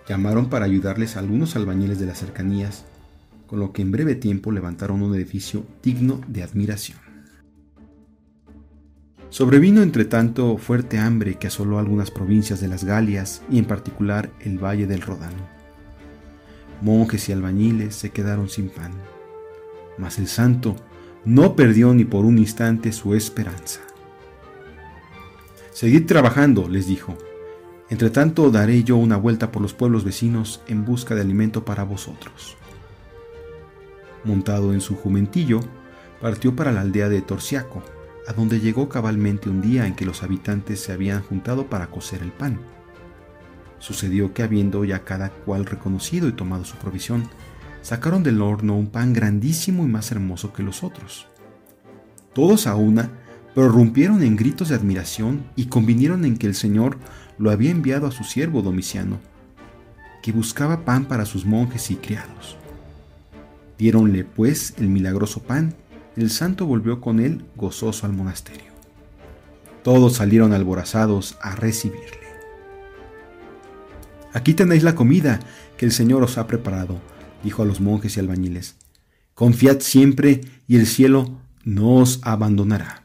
Llamaron 0.09 0.51
para 0.51 0.67
ayudarles 0.67 1.17
a 1.17 1.21
algunos 1.21 1.57
albañiles 1.57 1.99
de 1.99 2.07
las 2.07 2.19
cercanías, 2.19 2.85
con 3.47 3.59
lo 3.59 3.73
que 3.73 3.83
en 3.83 3.91
breve 3.91 4.15
tiempo 4.15 4.53
levantaron 4.53 5.03
un 5.03 5.15
edificio 5.15 5.65
digno 5.83 6.21
de 6.29 6.43
admiración. 6.43 6.99
Sobrevino 9.31 9.83
entre 9.83 10.05
tanto 10.05 10.59
fuerte 10.59 10.99
hambre 10.99 11.37
que 11.37 11.49
asoló 11.49 11.79
algunas 11.79 12.11
provincias 12.11 12.61
de 12.61 12.69
las 12.69 12.85
Galias 12.85 13.43
y 13.51 13.59
en 13.59 13.65
particular 13.65 14.31
el 14.41 14.63
valle 14.63 14.87
del 14.87 15.01
Rodano. 15.01 15.49
Monjes 16.83 17.29
y 17.29 17.33
albañiles 17.33 17.95
se 17.97 18.11
quedaron 18.11 18.49
sin 18.49 18.69
pan, 18.69 18.93
mas 19.99 20.19
el 20.19 20.29
santo 20.29 20.77
no 21.25 21.57
perdió 21.57 21.95
ni 21.95 22.05
por 22.05 22.25
un 22.25 22.39
instante 22.39 22.93
su 22.93 23.15
esperanza. 23.15 23.81
Seguid 25.73 26.07
trabajando, 26.07 26.69
les 26.69 26.87
dijo. 26.87 27.17
Entre 27.95 28.11
tanto 28.11 28.51
daré 28.51 28.83
yo 28.83 28.97
una 28.97 29.17
vuelta 29.17 29.53
por 29.53 29.63
los 29.63 29.73
pueblos 29.73 30.03
vecinos 30.03 30.61
en 30.67 30.85
busca 30.85 31.15
de 31.15 31.21
alimento 31.21 31.65
para 31.65 31.85
vosotros. 31.85 32.57
Montado 34.25 34.73
en 34.73 34.81
su 34.81 34.97
jumentillo, 34.97 35.61
partió 36.21 36.57
para 36.57 36.73
la 36.73 36.81
aldea 36.81 37.09
de 37.09 37.23
Torciaco, 37.23 37.85
a 38.27 38.33
donde 38.33 38.59
llegó 38.59 38.89
cabalmente 38.89 39.49
un 39.49 39.63
día 39.63 39.87
en 39.87 39.95
que 39.95 40.07
los 40.07 40.25
habitantes 40.25 40.81
se 40.81 40.91
habían 40.91 41.23
juntado 41.23 41.67
para 41.71 41.87
cocer 41.87 42.21
el 42.23 42.33
pan. 42.33 42.59
Sucedió 43.79 44.35
que 44.35 44.43
habiendo 44.43 44.85
ya 44.85 45.05
cada 45.05 45.31
cual 45.31 45.65
reconocido 45.65 46.27
y 46.27 46.33
tomado 46.33 46.65
su 46.65 46.75
provisión, 46.79 47.29
sacaron 47.81 48.25
del 48.25 48.43
horno 48.43 48.77
un 48.77 48.89
pan 48.89 49.13
grandísimo 49.13 49.85
y 49.85 49.89
más 49.89 50.11
hermoso 50.11 50.53
que 50.53 50.65
los 50.65 50.83
otros. 50.83 51.29
Todos 52.33 52.67
a 52.67 52.75
una 52.75 53.24
prorrumpieron 53.55 54.23
en 54.23 54.37
gritos 54.37 54.69
de 54.69 54.75
admiración 54.75 55.45
y 55.57 55.67
convinieron 55.67 56.25
en 56.25 56.37
que 56.37 56.47
el 56.47 56.55
Señor 56.55 56.99
lo 57.39 57.51
había 57.51 57.71
enviado 57.71 58.07
a 58.07 58.13
su 58.13 58.25
siervo 58.25 58.63
Domiciano, 58.63 59.21
que 60.23 60.33
buscaba 60.33 60.85
pan 60.85 61.05
para 61.05 61.25
sus 61.25 61.47
monjes 61.47 61.91
y 61.91 61.97
criados. 61.97 62.57
Diéronle 63.79 64.25
pues 64.25 64.75
el 64.79 64.89
milagroso 64.89 65.43
pan 65.43 65.75
el 66.17 66.31
santo 66.31 66.67
volvió 66.67 67.01
con 67.01 67.19
él 67.19 67.45
gozoso 67.57 68.07
al 68.07 68.13
monasterio. 68.13 68.73
Todos 69.83 70.15
salieron 70.15 70.53
alborazados 70.53 71.37
a 71.43 71.57
recibirle. 71.57 72.25
Aquí 74.33 74.55
tenéis 74.55 74.83
la 74.83 74.95
comida 74.95 75.41
que 75.77 75.87
el 75.87 75.93
Señor 75.93 76.23
os 76.23 76.39
ha 76.39 76.47
preparado, 76.47 77.01
dijo 77.43 77.63
a 77.63 77.67
los 77.67 77.81
monjes 77.81 78.17
y 78.17 78.21
albañiles. 78.21 78.77
Confiad 79.35 79.81
siempre 79.81 80.41
y 80.67 80.77
el 80.77 80.87
cielo 80.87 81.41
no 81.65 81.97
os 81.97 82.21
abandonará. 82.23 83.04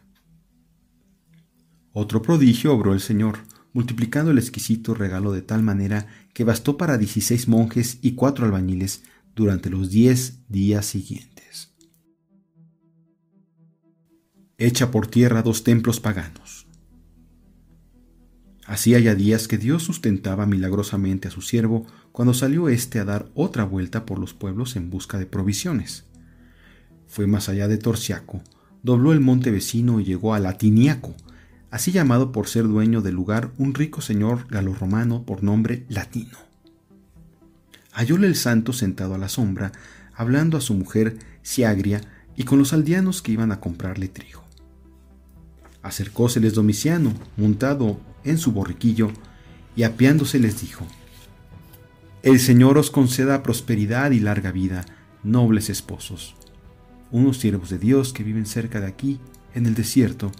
Otro 1.93 2.22
prodigio 2.22 2.74
obró 2.74 2.93
el 2.93 3.00
Señor, 3.00 3.39
multiplicando 3.74 4.31
el 4.31 4.38
exquisito 4.38 4.93
regalo 4.93 5.31
de 5.31 5.41
tal 5.41 5.63
manera 5.63 6.08
que 6.34 6.43
bastó 6.43 6.77
para 6.77 6.98
dieciséis 6.98 7.48
monjes 7.48 8.00
y 8.01 8.13
cuatro 8.13 8.46
albañiles 8.46 9.03
durante 9.36 9.69
los 9.69 9.89
diez 9.89 10.39
días 10.48 10.86
siguientes. 10.86 11.39
echa 14.60 14.91
por 14.91 15.08
tierra 15.08 15.41
dos 15.41 15.63
templos 15.63 16.01
paganos. 16.01 16.67
Hacía 18.65 19.00
ya 19.00 19.15
días 19.15 19.48
que 19.48 19.58
Dios 19.58 19.84
sustentaba 19.84 20.46
milagrosamente 20.46 21.29
a 21.29 21.31
su 21.31 21.41
siervo 21.41 21.88
cuando 22.12 22.34
salió 22.34 22.67
éste 22.67 23.00
a 23.00 23.05
dar 23.05 23.31
otra 23.34 23.63
vuelta 23.63 24.05
por 24.05 24.19
los 24.19 24.34
pueblos 24.34 24.75
en 24.75 24.89
busca 24.89 25.17
de 25.17 25.25
provisiones. 25.25 26.05
Fue 27.08 27.25
más 27.25 27.48
allá 27.48 27.67
de 27.69 27.77
Torciaco, 27.77 28.43
dobló 28.84 29.13
el 29.13 29.22
monte 29.22 29.50
vecino 29.50 30.01
y 30.01 30.03
llegó 30.03 30.34
a 30.34 30.39
Latiniaco, 30.39 31.15
así 31.71 31.91
llamado 31.91 32.31
por 32.31 32.47
ser 32.47 32.67
dueño 32.67 33.01
del 33.01 33.15
lugar 33.15 33.51
un 33.57 33.73
rico 33.73 34.01
señor 34.01 34.47
galorromano 34.47 35.23
por 35.23 35.43
nombre 35.43 35.85
Latino. 35.89 36.38
Hallóle 37.91 38.27
el 38.27 38.35
santo 38.35 38.73
sentado 38.73 39.15
a 39.15 39.17
la 39.17 39.29
sombra, 39.29 39.71
hablando 40.15 40.57
a 40.57 40.61
su 40.61 40.73
mujer 40.73 41.17
Siagria 41.41 42.01
y 42.35 42.43
con 42.43 42.59
los 42.59 42.73
aldeanos 42.73 43.21
que 43.21 43.31
iban 43.31 43.51
a 43.51 43.59
comprarle 43.59 44.07
trigo. 44.07 44.43
Acercóseles 45.81 46.53
Domiciano, 46.53 47.13
montado 47.38 47.99
en 48.23 48.38
su 48.38 48.51
borriquillo, 48.51 49.11
y 49.75 49.83
apeándose 49.83 50.39
les 50.39 50.61
dijo, 50.61 50.85
El 52.21 52.39
Señor 52.39 52.77
os 52.77 52.91
conceda 52.91 53.43
prosperidad 53.43 54.11
y 54.11 54.19
larga 54.19 54.51
vida, 54.51 54.85
nobles 55.23 55.69
esposos. 55.69 56.35
Unos 57.11 57.38
siervos 57.38 57.69
de 57.69 57.79
Dios 57.79 58.13
que 58.13 58.23
viven 58.23 58.45
cerca 58.45 58.81
de 58.81 58.88
aquí, 58.88 59.19
en 59.53 59.65
el 59.65 59.75
desierto, 59.75 60.31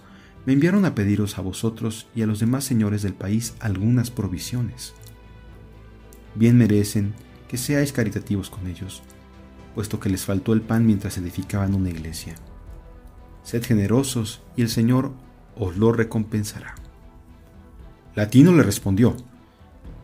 me 0.50 0.54
enviaron 0.54 0.84
a 0.84 0.96
pediros 0.96 1.38
a 1.38 1.42
vosotros 1.42 2.08
y 2.12 2.22
a 2.22 2.26
los 2.26 2.40
demás 2.40 2.64
señores 2.64 3.02
del 3.02 3.14
país 3.14 3.54
algunas 3.60 4.10
provisiones. 4.10 4.94
Bien 6.34 6.58
merecen 6.58 7.14
que 7.46 7.56
seáis 7.56 7.92
caritativos 7.92 8.50
con 8.50 8.66
ellos, 8.66 9.04
puesto 9.76 10.00
que 10.00 10.10
les 10.10 10.24
faltó 10.24 10.52
el 10.52 10.60
pan 10.60 10.84
mientras 10.84 11.18
edificaban 11.18 11.72
una 11.72 11.90
iglesia. 11.90 12.34
Sed 13.44 13.64
generosos 13.64 14.42
y 14.56 14.62
el 14.62 14.68
Señor 14.68 15.12
os 15.54 15.76
lo 15.76 15.92
recompensará. 15.92 16.74
Latino 18.16 18.52
le 18.52 18.64
respondió, 18.64 19.16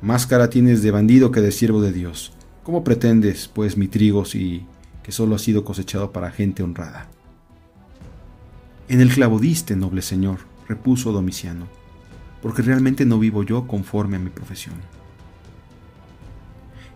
Más 0.01 0.29
cara 0.29 0.49
tienes 0.49 0.81
de 0.81 0.93
bandido 0.93 1.33
que 1.33 1.41
de 1.41 1.51
siervo 1.51 1.81
de 1.81 1.91
Dios. 1.91 2.35
¿Cómo 2.63 2.85
pretendes, 2.85 3.51
pues, 3.53 3.77
mi 3.77 3.89
trigo 3.89 4.25
si 4.25 4.65
que 5.03 5.11
solo 5.11 5.35
ha 5.35 5.41
sido 5.41 5.65
cosechado 5.65 6.13
para 6.13 6.31
gente 6.31 6.63
honrada? 6.63 7.09
En 8.89 9.01
el 9.01 9.13
clavo 9.13 9.41
diste, 9.41 9.75
noble 9.75 10.01
señor, 10.01 10.41
repuso 10.69 11.11
Domiciano, 11.11 11.67
porque 12.41 12.63
realmente 12.63 13.05
no 13.05 13.19
vivo 13.19 13.43
yo 13.43 13.67
conforme 13.67 14.17
a 14.17 14.21
mi 14.21 14.31
profesión. 14.31 14.77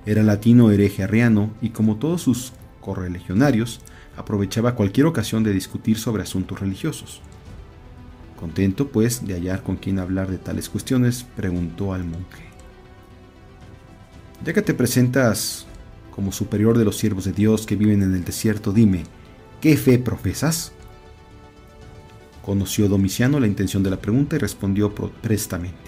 Era 0.07 0.23
latino 0.23 0.71
hereje 0.71 1.03
arriano 1.03 1.51
y 1.61 1.71
como 1.71 1.97
todos 1.97 2.23
sus 2.23 2.53
correligionarios, 2.81 3.81
aprovechaba 4.17 4.77
cualquier 4.77 5.07
ocasión 5.07 5.43
de 5.43 5.53
discutir 5.53 5.99
sobre 5.99 6.23
asuntos 6.23 6.61
religiosos. 6.61 7.23
Contento, 8.39 8.89
pues, 8.89 9.27
de 9.27 9.35
hallar 9.35 9.63
con 9.65 9.77
quien 9.77 9.99
hablar 9.99 10.31
de 10.31 10.39
tales 10.39 10.69
cuestiones, 10.69 11.27
preguntó 11.37 11.93
al 11.93 12.05
monje. 12.05 12.45
Ya 14.45 14.53
que 14.53 14.63
te 14.63 14.75
presentas 14.75 15.67
como 16.15 16.31
superior 16.31 16.79
de 16.79 16.85
los 16.85 16.97
siervos 16.97 17.25
de 17.25 17.33
Dios 17.33 17.67
que 17.67 17.77
viven 17.77 18.03
en 18.03 18.15
el 18.15 18.25
desierto, 18.25 18.73
dime, 18.73 19.05
¿qué 19.61 19.77
fe 19.77 19.99
profesas? 19.99 20.73
Conoció 22.51 22.89
Domiciano 22.89 23.39
la 23.39 23.47
intención 23.47 23.85
de 23.85 23.91
la 23.91 24.01
pregunta 24.01 24.35
y 24.35 24.41
respondió 24.41 24.93
prestamente. 24.93 25.79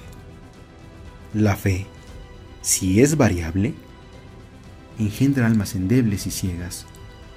La 1.34 1.56
fe, 1.56 1.88
si 2.60 3.00
es 3.00 3.16
variable, 3.16 3.74
engendra 4.96 5.48
almas 5.48 5.74
endebles 5.74 6.28
y 6.28 6.30
ciegas. 6.30 6.86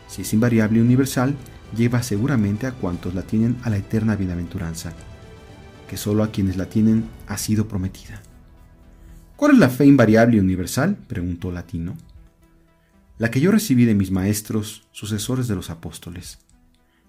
Si 0.08 0.22
es 0.22 0.32
invariable 0.32 0.78
y 0.78 0.82
universal, 0.84 1.34
lleva 1.76 2.04
seguramente 2.04 2.68
a 2.68 2.74
cuantos 2.74 3.16
la 3.16 3.24
tienen 3.24 3.58
a 3.64 3.72
la 3.72 3.78
eterna 3.78 4.16
bienaventuranza, 4.16 4.94
que 5.90 5.98
solo 5.98 6.24
a 6.24 6.32
quienes 6.32 6.56
la 6.56 6.70
tienen 6.70 7.06
ha 7.26 7.40
sido 7.40 7.68
prometida. 7.68 8.22
¿Cuál 9.38 9.54
es 9.54 9.58
la 9.58 9.70
fe 9.70 9.88
invariable 9.88 10.38
y 10.38 10.40
universal? 10.40 10.98
preguntó 11.08 11.52
Latino. 11.52 11.98
La 13.18 13.32
que 13.32 13.42
yo 13.42 13.50
recibí 13.50 13.86
de 13.86 13.96
mis 13.96 14.12
maestros, 14.12 14.88
sucesores 14.92 15.48
de 15.48 15.56
los 15.56 15.72
apóstoles. 15.72 16.38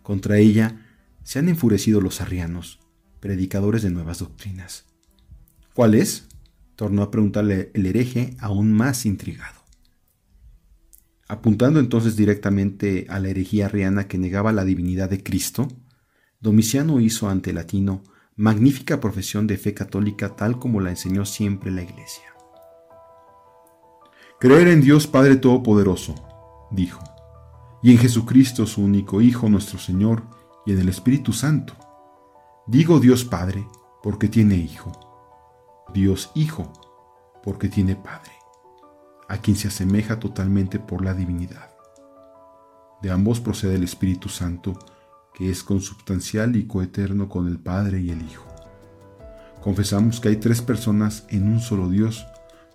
Contra 0.03 0.39
ella 0.39 0.86
se 1.27 1.41
han 1.41 1.49
enfurecido 1.49 2.01
los 2.01 2.21
arrianos, 2.21 2.79
predicadores 3.19 3.83
de 3.83 3.91
nuevas 3.91 4.21
doctrinas. 4.21 4.85
¿Cuál 5.75 5.97
es? 5.97 6.29
tornó 6.77 7.03
a 7.03 7.11
preguntarle 7.11 7.73
el 7.75 7.87
hereje 7.87 8.37
aún 8.39 8.73
más 8.73 9.05
intrigado. 9.07 9.61
Apuntando 11.27 11.81
entonces 11.81 12.15
directamente 12.15 13.07
a 13.09 13.19
la 13.19 13.29
herejía 13.29 13.67
arriana 13.67 14.07
que 14.07 14.19
negaba 14.19 14.53
la 14.53 14.65
divinidad 14.65 15.11
de 15.11 15.25
Cristo, 15.25 15.67
Domiciano 16.39 17.01
hizo 17.01 17.29
ante 17.29 17.53
Latino 17.53 18.05
magnífica 18.37 19.01
profesión 19.01 19.49
de 19.49 19.57
fe 19.59 19.75
católica 19.75 20.37
tal 20.37 20.61
como 20.61 20.81
la 20.81 20.91
enseñó 20.91 21.25
siempre 21.25 21.73
la 21.73 21.83
Iglesia. 21.83 22.37
Creer 24.39 24.69
en 24.69 24.81
Dios 24.81 25.09
Padre 25.09 25.35
Todopoderoso, 25.35 26.15
dijo, 26.71 27.03
y 27.83 27.91
en 27.91 27.99
Jesucristo 27.99 28.65
su 28.65 28.83
único 28.83 29.21
Hijo 29.21 29.49
nuestro 29.49 29.81
Señor, 29.81 30.36
y 30.67 30.73
en 30.73 30.81
el 30.81 30.89
Espíritu 30.89 31.33
Santo. 31.33 31.75
Digo 32.67 32.99
Dios 33.01 33.25
Padre, 33.25 33.67
porque 34.03 34.29
tiene 34.29 34.57
Hijo. 34.57 34.93
Dios 35.95 36.31
Hijo, 36.35 36.73
porque 37.43 37.69
tiene 37.69 37.95
Padre, 37.95 38.33
a 39.29 39.39
quien 39.39 39.57
se 39.57 39.69
asemeja 39.69 40.19
totalmente 40.19 40.79
por 40.79 41.05
la 41.05 41.15
divinidad. 41.15 41.71
De 43.01 43.11
ambos 43.11 43.41
procede 43.41 43.77
el 43.77 43.85
Espíritu 43.85 44.29
Santo, 44.29 44.77
que 45.33 45.51
es 45.51 45.63
consubstancial 45.63 46.57
y 46.57 46.67
coeterno 46.67 47.29
con 47.29 47.47
el 47.47 47.59
Padre 47.59 48.01
y 48.01 48.11
el 48.11 48.23
Hijo. 48.23 48.47
Confesamos 49.63 50.21
que 50.21 50.31
hay 50.31 50.37
tres 50.37 50.61
personas 50.63 51.25
en 51.29 51.49
un 51.49 51.61
solo 51.61 51.89
Dios, 51.89 52.27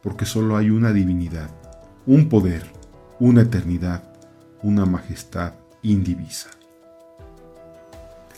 porque 0.01 0.25
solo 0.25 0.55
hay 0.55 0.69
una 0.69 0.93
divinidad, 0.93 1.49
un 2.05 2.29
poder, 2.29 2.71
una 3.19 3.41
eternidad, 3.41 4.13
una 4.63 4.85
majestad 4.85 5.53
indivisa. 5.81 6.49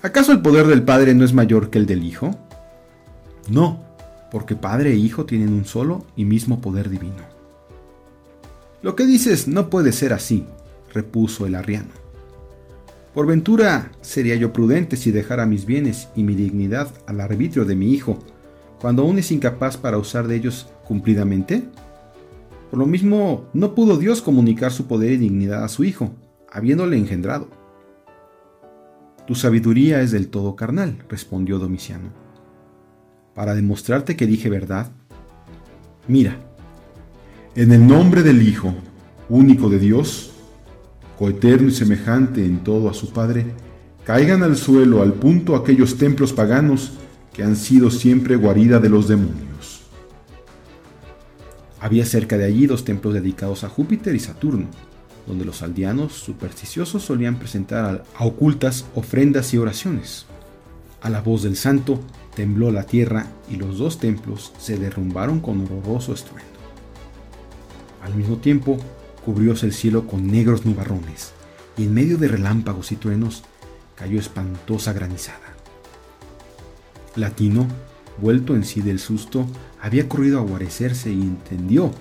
¿Acaso 0.04 0.34
el 0.34 0.42
poder 0.42 0.68
del 0.68 0.84
Padre 0.84 1.14
no 1.14 1.24
es 1.24 1.32
mayor 1.32 1.70
que 1.70 1.80
el 1.80 1.86
del 1.86 2.04
Hijo? 2.04 2.38
No, 3.50 3.86
porque 4.32 4.54
Padre 4.54 4.92
e 4.92 4.96
Hijo 4.98 5.26
tienen 5.26 5.54
un 5.54 5.64
solo 5.64 6.06
y 6.18 6.26
mismo 6.26 6.60
poder 6.60 6.90
divino. 6.90 7.24
Lo 8.82 8.98
que 8.98 9.06
dices 9.06 9.48
no 9.48 9.70
puede 9.70 9.94
ser 9.94 10.12
así, 10.12 10.46
repuso 10.94 11.46
el 11.46 11.56
arriano. 11.56 11.92
Por 13.14 13.28
ventura 13.28 13.94
sería 14.02 14.36
yo 14.36 14.52
prudente 14.52 14.98
si 14.98 15.12
dejara 15.12 15.46
mis 15.46 15.66
bienes 15.66 16.10
y 16.18 16.24
mi 16.24 16.36
dignidad 16.36 16.90
al 17.06 17.22
arbitrio 17.22 17.64
de 17.64 17.78
mi 17.78 17.94
hijo, 17.94 18.20
cuando 18.82 19.04
aún 19.04 19.20
es 19.20 19.32
incapaz 19.32 19.78
para 19.78 19.98
usar 19.98 20.28
de 20.28 20.36
ellos 20.36 20.68
cumplidamente? 20.86 21.64
Por 22.72 22.80
lo 22.80 22.86
mismo, 22.88 23.46
no 23.54 23.74
pudo 23.74 23.96
Dios 23.96 24.22
comunicar 24.22 24.74
su 24.74 24.86
poder 24.86 25.14
y 25.14 25.18
dignidad 25.18 25.64
a 25.64 25.70
su 25.70 25.86
Hijo, 25.86 26.12
habiéndole 26.52 26.98
engendrado. 26.98 27.63
Tu 29.26 29.36
sabiduría 29.36 30.02
es 30.02 30.12
del 30.12 30.28
todo 30.28 30.56
carnal, 30.56 30.98
respondió 31.08 31.58
Domiciano. 31.58 32.10
Para 33.34 33.56
demostrarte 33.56 34.18
que 34.18 34.28
dije 34.28 34.50
verdad, 34.50 34.92
mira, 36.08 36.38
en 37.56 37.72
el 37.72 37.88
nombre 37.88 38.22
del 38.22 38.42
Hijo, 38.42 38.74
único 39.30 39.70
de 39.70 39.80
Dios, 39.80 40.34
coeterno 41.18 41.70
y 41.70 41.72
semejante 41.72 42.46
en 42.46 42.66
todo 42.66 42.90
a 42.90 42.94
su 42.94 43.14
Padre, 43.14 43.46
caigan 44.04 44.44
al 44.44 44.58
suelo 44.58 45.02
al 45.02 45.14
punto 45.14 45.56
aquellos 45.56 45.98
templos 45.98 46.34
paganos 46.34 46.92
que 47.32 47.44
han 47.44 47.56
sido 47.56 47.90
siempre 47.90 48.36
guarida 48.36 48.80
de 48.80 48.90
los 48.90 49.08
demonios. 49.08 49.84
Había 51.80 52.06
cerca 52.06 52.38
de 52.38 52.44
allí 52.44 52.68
dos 52.68 52.84
templos 52.84 53.14
dedicados 53.14 53.64
a 53.64 53.70
Júpiter 53.70 54.16
y 54.16 54.20
Saturno, 54.20 54.68
donde 55.28 55.46
los 55.46 55.62
aldeanos 55.62 56.14
supersticiosos 56.14 57.04
solían 57.04 57.38
presentar 57.38 58.04
a 58.16 58.26
ocultas 58.26 58.86
ofrendas 58.96 59.54
y 59.54 59.58
oraciones. 59.58 60.26
A 61.02 61.10
la 61.10 61.22
voz 61.22 61.44
del 61.44 61.56
santo 61.56 62.00
tembló 62.36 62.72
la 62.72 62.84
tierra 62.84 63.28
y 63.50 63.56
los 63.56 63.78
dos 63.78 64.00
templos 64.00 64.54
se 64.58 64.78
derrumbaron 64.78 65.40
con 65.40 65.62
horroroso 65.62 66.14
estruendo. 66.14 66.52
Al 68.02 68.16
mismo 68.16 68.38
tiempo, 68.38 68.78
cubrióse 69.26 69.66
el 69.66 69.74
cielo 69.74 70.08
con 70.08 70.28
negros 70.28 70.66
nubarrones, 70.66 71.32
y 71.78 71.84
en 71.84 71.94
medio 71.94 72.18
de 72.18 72.28
relámpagos 72.28 72.92
y 72.92 72.98
truenos 72.98 73.44
cayó 73.96 74.20
espantosa 74.20 74.94
granizada. 74.94 75.56
Latino, 77.16 77.68
vuelto 78.22 78.56
en 78.56 78.64
sí 78.64 78.82
del 78.82 79.00
susto, 79.00 79.48
había 79.82 80.10
corrido 80.10 80.40
a 80.40 80.44
guarecerse 80.44 81.12
y 81.12 81.22
entendió 81.22 81.92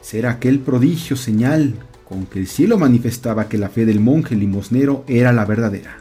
ser 0.00 0.26
aquel 0.26 0.60
prodigio 0.60 1.16
señal 1.16 1.74
con 2.12 2.26
que 2.26 2.38
el 2.38 2.46
cielo 2.46 2.76
manifestaba 2.76 3.48
que 3.48 3.56
la 3.56 3.70
fe 3.70 3.86
del 3.86 3.98
monje 3.98 4.36
limosnero 4.36 5.02
era 5.08 5.32
la 5.32 5.46
verdadera. 5.46 5.96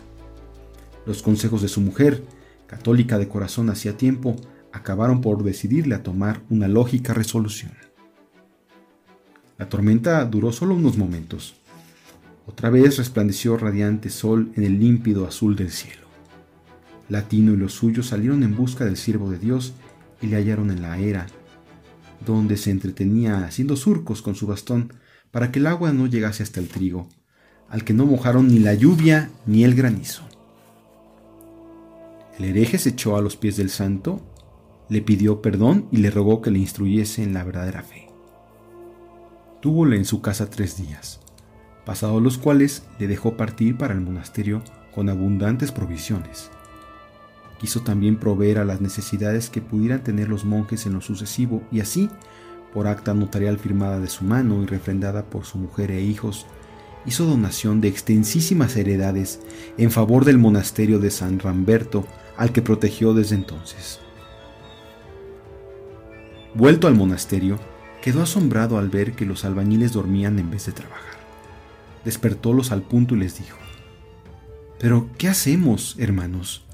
Los 1.06 1.22
consejos 1.22 1.62
de 1.62 1.70
su 1.70 1.80
mujer, 1.80 2.26
católica 2.68 3.18
de 3.18 3.30
corazón 3.30 3.70
hacía 3.70 3.96
tiempo, 3.96 4.36
acabaron 4.74 5.22
por 5.22 5.42
decidirle 5.42 5.96
a 5.96 6.04
tomar 6.04 6.42
una 6.50 6.68
lógica 6.68 7.14
resolución. 7.14 7.72
La 9.58 9.70
tormenta 9.70 10.26
duró 10.26 10.52
solo 10.52 10.76
unos 10.76 10.98
momentos. 10.98 11.56
Otra 12.46 12.70
vez 12.70 12.98
resplandeció 12.98 13.56
radiante 13.56 14.10
sol 14.10 14.52
en 14.58 14.64
el 14.64 14.82
límpido 14.82 15.26
azul 15.26 15.56
del 15.56 15.72
cielo. 15.72 16.08
Latino 17.08 17.54
y 17.54 17.58
los 17.58 17.72
suyos 17.72 18.08
salieron 18.08 18.44
en 18.44 18.54
busca 18.54 18.84
del 18.84 18.98
siervo 18.98 19.32
de 19.32 19.40
Dios 19.40 19.74
y 20.22 20.28
le 20.28 20.36
hallaron 20.36 20.72
en 20.72 20.82
la 20.82 21.00
era, 21.00 21.28
donde 22.26 22.58
se 22.58 22.70
entretenía 22.70 23.46
haciendo 23.46 23.78
surcos 23.78 24.22
con 24.22 24.36
su 24.36 24.46
bastón 24.46 24.92
para 25.32 25.52
que 25.52 25.60
el 25.60 25.68
agua 25.68 25.92
no 25.92 26.08
llegase 26.08 26.44
hasta 26.44 26.60
el 26.60 26.68
trigo, 26.68 27.08
al 27.70 27.84
que 27.84 27.94
no 27.94 28.06
mojaron 28.06 28.48
ni 28.48 28.60
la 28.60 28.74
lluvia 28.74 29.30
ni 29.46 29.64
el 29.64 29.76
granizo. 29.76 30.24
El 32.38 32.46
hereje 32.46 32.78
se 32.78 32.90
echó 32.90 33.18
a 33.18 33.22
los 33.22 33.38
pies 33.38 33.58
del 33.58 33.70
santo, 33.70 34.22
le 34.90 35.02
pidió 35.02 35.42
perdón 35.42 35.88
y 35.92 35.98
le 35.98 36.12
rogó 36.12 36.42
que 36.42 36.52
le 36.52 36.60
instruyese 36.60 37.24
en 37.24 37.34
la 37.34 37.44
verdadera 37.44 37.84
fe. 37.84 38.10
Túvole 39.62 39.96
en 39.96 40.06
su 40.06 40.22
casa 40.22 40.50
tres 40.50 40.78
días, 40.78 41.20
pasados 41.86 42.22
los 42.22 42.38
cuales 42.38 42.84
le 43.00 43.08
dejó 43.08 43.38
partir 43.38 43.78
para 43.78 43.94
el 43.94 44.02
monasterio 44.02 44.64
con 44.94 45.08
abundantes 45.08 45.72
provisiones 45.72 46.52
Quiso 47.62 47.82
también 47.82 48.18
proveer 48.18 48.58
a 48.58 48.66
las 48.66 48.82
necesidades 48.82 49.52
que 49.52 49.62
pudieran 49.62 50.04
tener 50.04 50.28
los 50.28 50.46
monjes 50.46 50.88
en 50.88 50.94
lo 50.94 51.02
sucesivo 51.02 51.62
y 51.72 51.82
así, 51.82 52.10
por 52.74 52.88
acta 52.88 53.14
notarial 53.14 53.58
firmada 53.58 54.00
de 54.00 54.08
su 54.08 54.24
mano 54.24 54.64
y 54.64 54.66
refrendada 54.66 55.26
por 55.26 55.46
su 55.46 55.58
mujer 55.58 55.92
e 55.92 56.02
hijos, 56.02 56.46
hizo 57.06 57.26
donación 57.26 57.82
de 57.82 57.88
extensísimas 57.88 58.76
heredades 58.76 59.40
en 59.78 59.92
favor 59.92 60.26
del 60.26 60.38
monasterio 60.38 61.00
de 61.00 61.12
San 61.12 61.40
Ramberto, 61.40 62.06
al 62.38 62.52
que 62.52 62.62
protegió 62.62 63.14
desde 63.14 63.36
entonces. 63.36 64.00
Vuelto 66.54 66.88
al 66.88 66.96
monasterio, 66.96 67.60
quedó 68.02 68.24
asombrado 68.24 68.78
al 68.78 68.90
ver 68.90 69.14
que 69.14 69.26
los 69.26 69.46
albañiles 69.46 69.94
dormían 69.94 70.40
en 70.40 70.50
vez 70.50 70.66
de 70.66 70.74
trabajar. 70.74 71.16
Despertólos 72.04 72.72
al 72.72 72.82
punto 72.82 73.16
y 73.16 73.20
les 73.20 73.38
dijo, 73.38 73.58
Pero, 74.80 75.10
¿qué 75.18 75.30
hacemos, 75.30 75.96
hermanos? 76.00 76.66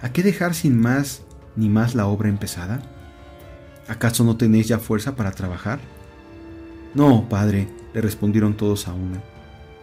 ¿A 0.00 0.12
qué 0.12 0.22
dejar 0.22 0.54
sin 0.54 0.78
más 0.78 1.22
ni 1.56 1.68
más 1.68 1.94
la 1.94 2.06
obra 2.06 2.28
empezada? 2.28 2.82
¿Acaso 3.88 4.24
no 4.24 4.36
tenéis 4.36 4.68
ya 4.68 4.78
fuerza 4.78 5.16
para 5.16 5.32
trabajar? 5.32 5.78
No, 6.94 7.28
padre, 7.28 7.68
le 7.94 8.00
respondieron 8.00 8.56
todos 8.56 8.88
a 8.88 8.94
una. 8.94 9.22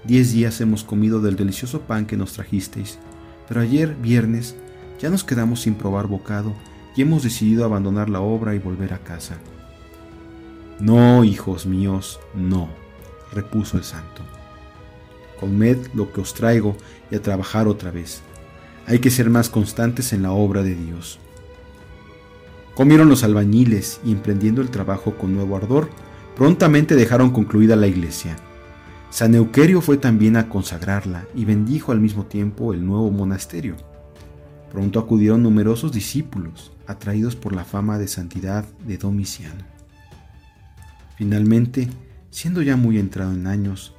Diez 0.04 0.34
días 0.34 0.60
hemos 0.62 0.84
comido 0.84 1.22
del 1.22 1.36
delicioso 1.36 1.82
pan 1.82 2.06
que 2.06 2.18
nos 2.18 2.34
trajisteis, 2.34 3.00
pero 3.48 3.62
ayer, 3.62 3.96
viernes, 3.96 4.56
ya 5.00 5.10
nos 5.10 5.24
quedamos 5.24 5.62
sin 5.62 5.76
probar 5.76 6.08
bocado 6.08 6.54
y 6.96 7.02
hemos 7.02 7.24
decidido 7.24 7.64
abandonar 7.66 8.10
la 8.10 8.20
obra 8.20 8.56
y 8.56 8.60
volver 8.60 8.94
a 8.94 9.00
casa. 9.00 9.38
No, 10.80 11.24
hijos 11.24 11.66
míos, 11.66 12.20
no, 12.36 12.68
repuso 13.32 13.78
el 13.78 13.84
santo. 13.84 14.22
Comed 15.40 15.78
lo 15.94 16.12
que 16.12 16.22
os 16.22 16.34
traigo 16.34 16.76
y 17.10 17.16
a 17.16 17.22
trabajar 17.22 17.68
otra 17.68 17.92
vez 17.92 18.22
hay 18.86 19.00
que 19.00 19.12
ser 19.12 19.30
más 19.30 19.50
constantes 19.50 20.14
en 20.14 20.24
la 20.24 20.32
obra 20.32 20.62
de 20.62 20.76
Dios. 20.76 21.20
Comieron 22.76 23.08
los 23.08 23.24
albañiles 23.24 24.02
y 24.04 24.12
emprendiendo 24.12 24.62
el 24.62 24.70
trabajo 24.70 25.16
con 25.16 25.36
nuevo 25.36 25.56
ardor, 25.56 25.90
prontamente 26.36 26.96
dejaron 26.96 27.32
concluida 27.32 27.76
la 27.76 27.88
iglesia. 27.88 28.36
San 29.12 29.36
Euquerio 29.36 29.80
fue 29.80 29.98
también 29.98 30.38
a 30.38 30.50
consagrarla 30.50 31.28
y 31.36 31.46
bendijo 31.46 31.92
al 31.92 32.00
mismo 32.00 32.26
tiempo 32.26 32.74
el 32.74 32.84
nuevo 32.84 33.12
monasterio. 33.12 33.76
Pronto 34.72 35.00
acudieron 35.00 35.44
numerosos 35.44 35.92
discípulos, 35.92 36.72
atraídos 36.88 37.36
por 37.36 37.54
la 37.54 37.64
fama 37.64 38.00
de 38.00 38.08
santidad 38.08 38.66
de 38.88 38.98
Domiciano. 38.98 39.64
Finalmente, 41.16 41.90
siendo 42.32 42.64
ya 42.64 42.76
muy 42.76 42.98
entrado 42.98 43.34
en 43.34 43.46
años, 43.46 43.94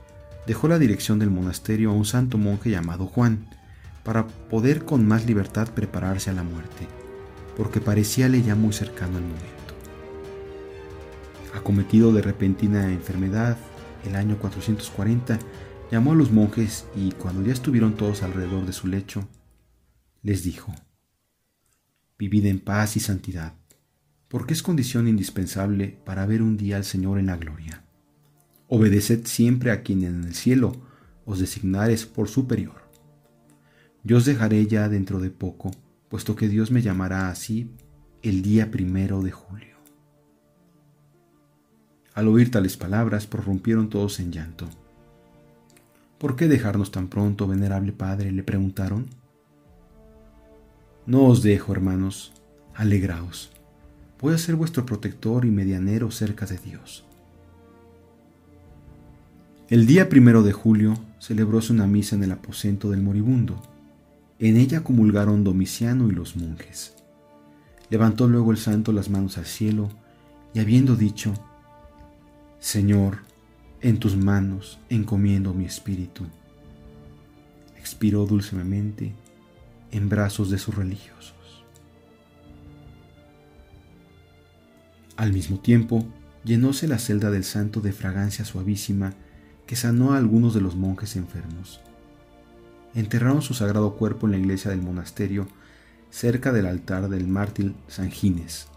dejó 0.49 0.67
la 0.67 0.81
dirección 0.81 1.21
del 1.21 1.31
monasterio 1.31 1.91
a 1.91 1.95
un 1.95 2.05
santo 2.05 2.39
monje 2.39 2.71
llamado 2.71 3.07
Juan, 3.07 3.47
para 4.03 4.27
poder 4.27 4.85
con 4.85 5.07
más 5.07 5.27
libertad 5.27 5.69
prepararse 5.69 6.31
a 6.31 6.35
la 6.35 6.43
muerte, 6.43 6.89
porque 7.57 7.81
parecíale 7.81 8.43
ya 8.43 8.55
muy 8.55 8.73
cercano 8.73 9.19
el 9.19 9.25
momento. 9.25 9.75
Acometido 11.55 12.13
de 12.13 12.23
repentina 12.23 12.93
enfermedad, 12.93 13.57
el 14.05 14.17
año 14.17 14.39
440, 14.39 15.39
llamó 15.91 16.13
a 16.13 16.15
los 16.17 16.31
monjes 16.31 16.87
y 16.97 17.13
cuando 17.13 17.43
ya 17.43 17.53
estuvieron 17.53 17.95
todos 17.95 18.23
alrededor 18.23 18.67
de 18.67 18.73
su 18.73 18.89
lecho, 18.89 19.29
les 20.23 20.43
dijo, 20.43 20.75
Vivid 22.19 22.47
en 22.47 22.61
paz 22.61 22.97
y 22.97 23.01
santidad, 23.01 23.55
porque 24.29 24.55
es 24.55 24.63
condición 24.63 25.09
indispensable 25.09 25.99
para 26.05 26.27
ver 26.27 26.43
un 26.43 26.57
día 26.57 26.77
al 26.77 26.85
Señor 26.85 27.19
en 27.19 27.27
la 27.27 27.37
gloria. 27.37 27.85
Obedeced 28.69 29.27
siempre 29.27 29.71
a 29.71 29.83
quien 29.83 30.05
en 30.05 30.25
el 30.25 30.35
cielo 30.35 30.73
os 31.25 31.39
designares 31.39 32.07
por 32.07 32.29
superior 32.29 32.85
yo 34.05 34.19
os 34.19 34.27
dejaré 34.27 34.67
ya 34.67 34.89
dentro 34.91 35.19
de 35.19 35.31
poco, 35.31 35.71
puesto 36.15 36.37
que 36.37 36.47
Dios 36.47 36.71
me 36.71 36.81
llamará 36.81 37.29
así 37.29 37.73
el 38.23 38.41
día 38.41 38.71
primero 38.71 39.21
de 39.21 39.33
julio. 39.33 39.75
Al 42.15 42.29
oír 42.29 42.53
tales 42.53 42.77
palabras, 42.77 43.27
prorrumpieron 43.27 43.89
todos 43.89 44.21
en 44.21 44.31
llanto. 44.31 44.69
¿Por 46.19 46.37
qué 46.37 46.47
dejarnos 46.47 46.93
tan 46.93 47.09
pronto, 47.09 47.49
venerable 47.49 47.91
Padre? 47.91 48.31
le 48.31 48.45
preguntaron. 48.45 49.07
No 51.05 51.25
os 51.25 51.43
dejo, 51.43 51.73
hermanos, 51.73 52.33
alegraos. 52.77 53.51
Voy 54.21 54.35
a 54.35 54.39
ser 54.39 54.55
vuestro 54.55 54.87
protector 54.87 55.45
y 55.45 55.51
medianero 55.51 56.13
cerca 56.13 56.47
de 56.47 56.59
Dios. 56.59 57.05
El 59.69 59.85
día 59.87 60.09
primero 60.09 60.45
de 60.45 60.53
julio 60.53 60.95
celebróse 61.19 61.73
una 61.73 61.89
misa 61.89 62.15
en 62.15 62.23
el 62.23 62.31
aposento 62.31 62.89
del 62.89 63.03
moribundo. 63.03 63.74
En 64.39 64.57
ella 64.57 64.83
comulgaron 64.83 65.45
Domiciano 65.45 66.09
y 66.09 66.13
los 66.13 66.37
monjes. 66.37 66.95
Levantó 67.89 68.27
luego 68.27 68.51
el 68.51 68.59
santo 68.59 68.93
las 68.93 69.09
manos 69.09 69.39
al 69.39 69.47
cielo 69.47 69.89
y 70.53 70.59
habiendo 70.59 70.97
dicho, 70.97 71.35
Señor, 72.59 73.19
en 73.81 73.99
tus 73.99 74.17
manos 74.17 74.79
encomiendo 74.89 75.55
mi 75.55 75.67
espíritu, 75.67 76.25
expiró 77.79 78.27
dulcemente 78.27 79.13
en 79.93 80.09
brazos 80.09 80.51
de 80.51 80.59
sus 80.59 80.75
religiosos. 80.75 81.65
Al 85.17 85.33
mismo 85.33 85.61
tiempo, 85.61 86.05
llenóse 86.45 86.89
la 86.89 86.99
celda 86.99 87.31
del 87.31 87.45
santo 87.45 87.81
de 87.81 87.93
fragancia 87.93 88.45
suavísima 88.45 89.15
que 89.67 89.77
sanó 89.77 90.13
a 90.13 90.17
algunos 90.17 90.55
de 90.55 90.61
los 90.61 90.75
monjes 90.75 91.15
enfermos. 91.15 91.81
Enterraron 92.95 93.43
su 93.43 93.55
sagrado 93.55 93.97
cuerpo 93.97 94.27
en 94.27 94.33
la 94.33 94.39
iglesia 94.39 94.71
del 94.71 94.83
monasterio, 94.83 95.49
cerca 96.11 96.53
del 96.53 96.67
altar 96.67 97.09
del 97.09 97.27
mártir 97.27 97.75
San 97.89 98.11
Gines. 98.11 98.69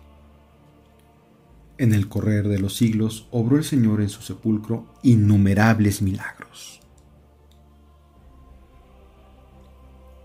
En 1.77 1.93
el 1.93 2.09
correr 2.09 2.47
de 2.47 2.59
los 2.59 2.75
siglos 2.75 3.27
obró 3.29 3.57
el 3.57 3.63
Señor 3.63 4.01
en 4.01 4.09
su 4.09 4.23
sepulcro 4.23 4.87
innumerables 5.03 6.01
milagros. 6.01 6.81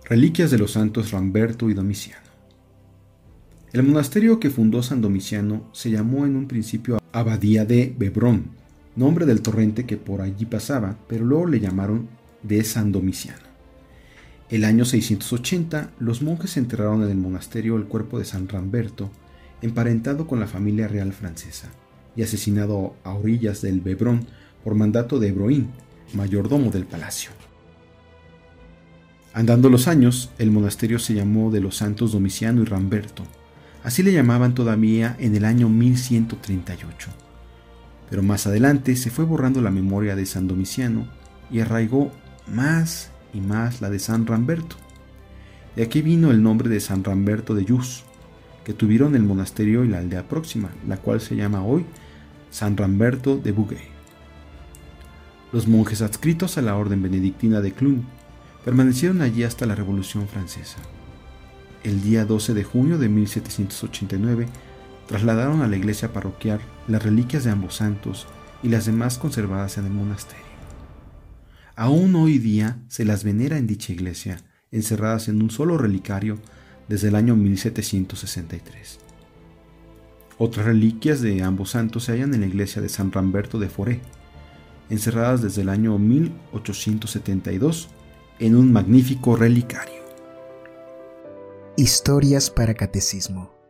Reliquias 0.05 0.51
de 0.51 0.59
los 0.59 0.73
santos 0.73 1.11
Ramberto 1.11 1.69
y 1.69 1.75
Domiciano. 1.75 2.23
El 3.73 3.83
monasterio 3.83 4.41
que 4.41 4.51
fundó 4.51 4.83
San 4.83 5.01
Domiciano 5.01 5.69
se 5.73 5.91
llamó 5.91 6.27
en 6.27 6.37
un 6.37 6.49
principio 6.49 6.99
Abadía 7.13 7.65
de 7.65 7.95
Bebrón, 7.97 8.51
nombre 8.97 9.27
del 9.27 9.43
torrente 9.43 9.87
que 9.87 9.97
por 9.97 10.23
allí 10.23 10.47
pasaba, 10.47 10.97
pero 11.09 11.25
luego 11.25 11.47
le 11.47 11.61
llamaron 11.61 12.09
de 12.43 12.65
San 12.65 12.93
Domiciano. 12.93 13.52
El 14.53 14.65
año 14.65 14.85
680, 14.85 15.91
los 15.99 16.23
monjes 16.23 16.57
enterraron 16.57 17.03
en 17.03 17.11
el 17.11 17.17
monasterio 17.17 17.77
el 17.77 17.87
cuerpo 17.87 18.21
de 18.21 18.25
San 18.25 18.47
Ramberto, 18.47 19.11
emparentado 19.63 20.29
con 20.29 20.39
la 20.39 20.47
familia 20.47 20.87
real 20.87 21.13
francesa, 21.13 21.71
y 22.15 22.23
asesinado 22.23 22.95
a 23.03 23.15
orillas 23.15 23.63
del 23.63 23.81
Bebrón 23.81 24.27
por 24.63 24.77
mandato 24.77 25.19
de 25.19 25.29
Ebroín, 25.29 25.71
mayordomo 26.15 26.71
del 26.71 26.85
palacio. 26.85 27.33
Andando 29.33 29.69
los 29.69 29.89
años, 29.89 30.31
el 30.39 30.53
monasterio 30.53 31.01
se 31.01 31.15
llamó 31.15 31.51
de 31.51 31.61
los 31.61 31.79
santos 31.79 32.13
Domiciano 32.13 32.63
y 32.63 32.67
Ramberto. 32.67 33.25
Así 33.83 34.05
le 34.05 34.13
llamaban 34.13 34.55
todavía 34.55 35.17
en 35.19 35.35
el 35.35 35.45
año 35.45 35.69
1138 35.69 37.09
pero 38.13 38.23
más 38.23 38.47
adelante 38.47 38.95
se 38.95 39.11
fue 39.11 39.25
borrando 39.25 39.63
la 39.63 39.71
memoria 39.71 40.15
de 40.15 40.27
San 40.27 40.47
Domiciano 40.47 41.09
y 41.51 41.61
arraigó 41.61 42.13
más 42.47 43.12
y 43.33 43.41
más 43.41 43.81
la 43.81 43.91
de 43.91 43.99
San 43.99 44.27
Ramberto. 44.27 44.77
De 45.77 45.83
aquí 45.83 46.03
vino 46.03 46.31
el 46.31 46.43
nombre 46.43 46.69
de 46.69 46.81
San 46.81 47.03
Ramberto 47.03 47.55
de 47.55 47.65
Yus, 47.65 48.05
que 48.65 48.75
tuvieron 48.75 49.17
el 49.17 49.23
monasterio 49.23 49.85
y 49.85 49.89
la 49.89 49.99
aldea 49.99 50.29
próxima, 50.29 50.71
la 50.87 50.97
cual 50.97 51.21
se 51.21 51.37
llama 51.37 51.65
hoy 51.65 51.85
San 52.51 52.77
Ramberto 52.77 53.37
de 53.37 53.53
Bouguer. 53.53 53.93
Los 55.53 55.67
monjes 55.67 56.03
adscritos 56.03 56.59
a 56.59 56.63
la 56.63 56.77
orden 56.77 57.03
benedictina 57.03 57.61
de 57.61 57.73
Clun 57.73 58.07
permanecieron 58.65 59.23
allí 59.23 59.43
hasta 59.45 59.67
la 59.67 59.75
Revolución 59.75 60.29
Francesa. 60.29 60.79
El 61.83 62.01
día 62.03 62.25
12 62.25 62.55
de 62.55 62.65
junio 62.65 62.99
de 62.99 63.09
1789 63.09 64.47
trasladaron 65.09 65.63
a 65.63 65.69
la 65.69 65.77
iglesia 65.77 66.13
parroquial 66.13 66.61
las 66.87 67.03
reliquias 67.03 67.45
de 67.45 67.51
ambos 67.51 67.75
santos 67.77 68.27
y 68.63 68.69
las 68.69 68.87
demás 68.87 69.19
conservadas 69.19 69.79
en 69.79 69.87
el 69.87 69.93
monasterio. 69.93 70.52
Aún 71.75 72.15
hoy 72.17 72.39
día 72.39 72.79
se 72.89 73.05
las 73.05 73.25
venera 73.25 73.57
en 73.57 73.67
dicha 73.67 73.93
iglesia, 73.93 74.39
encerradas 74.71 75.29
en 75.29 75.41
un 75.41 75.51
solo 75.51 75.79
relicario 75.79 76.39
desde 76.89 77.09
el 77.09 77.15
año 77.15 77.35
1763. 77.35 78.99
Otras 80.39 80.67
reliquias 80.67 81.23
de 81.23 81.43
ambos 81.43 81.71
santos 81.71 82.05
se 82.05 82.13
hallan 82.13 82.35
en 82.35 82.43
la 82.43 82.47
iglesia 82.47 82.83
de 82.83 82.91
San 82.91 83.11
Ramberto 83.11 83.59
de 83.59 83.71
Foré, 83.71 84.01
encerradas 84.91 85.41
desde 85.41 85.63
el 85.63 85.71
año 85.71 85.99
1872 85.99 87.89
en 88.39 88.57
un 88.57 88.71
magnífico 88.71 89.37
relicario. 89.37 90.03
Historias 91.77 92.51
para 92.51 92.75
Catecismo 92.75 93.62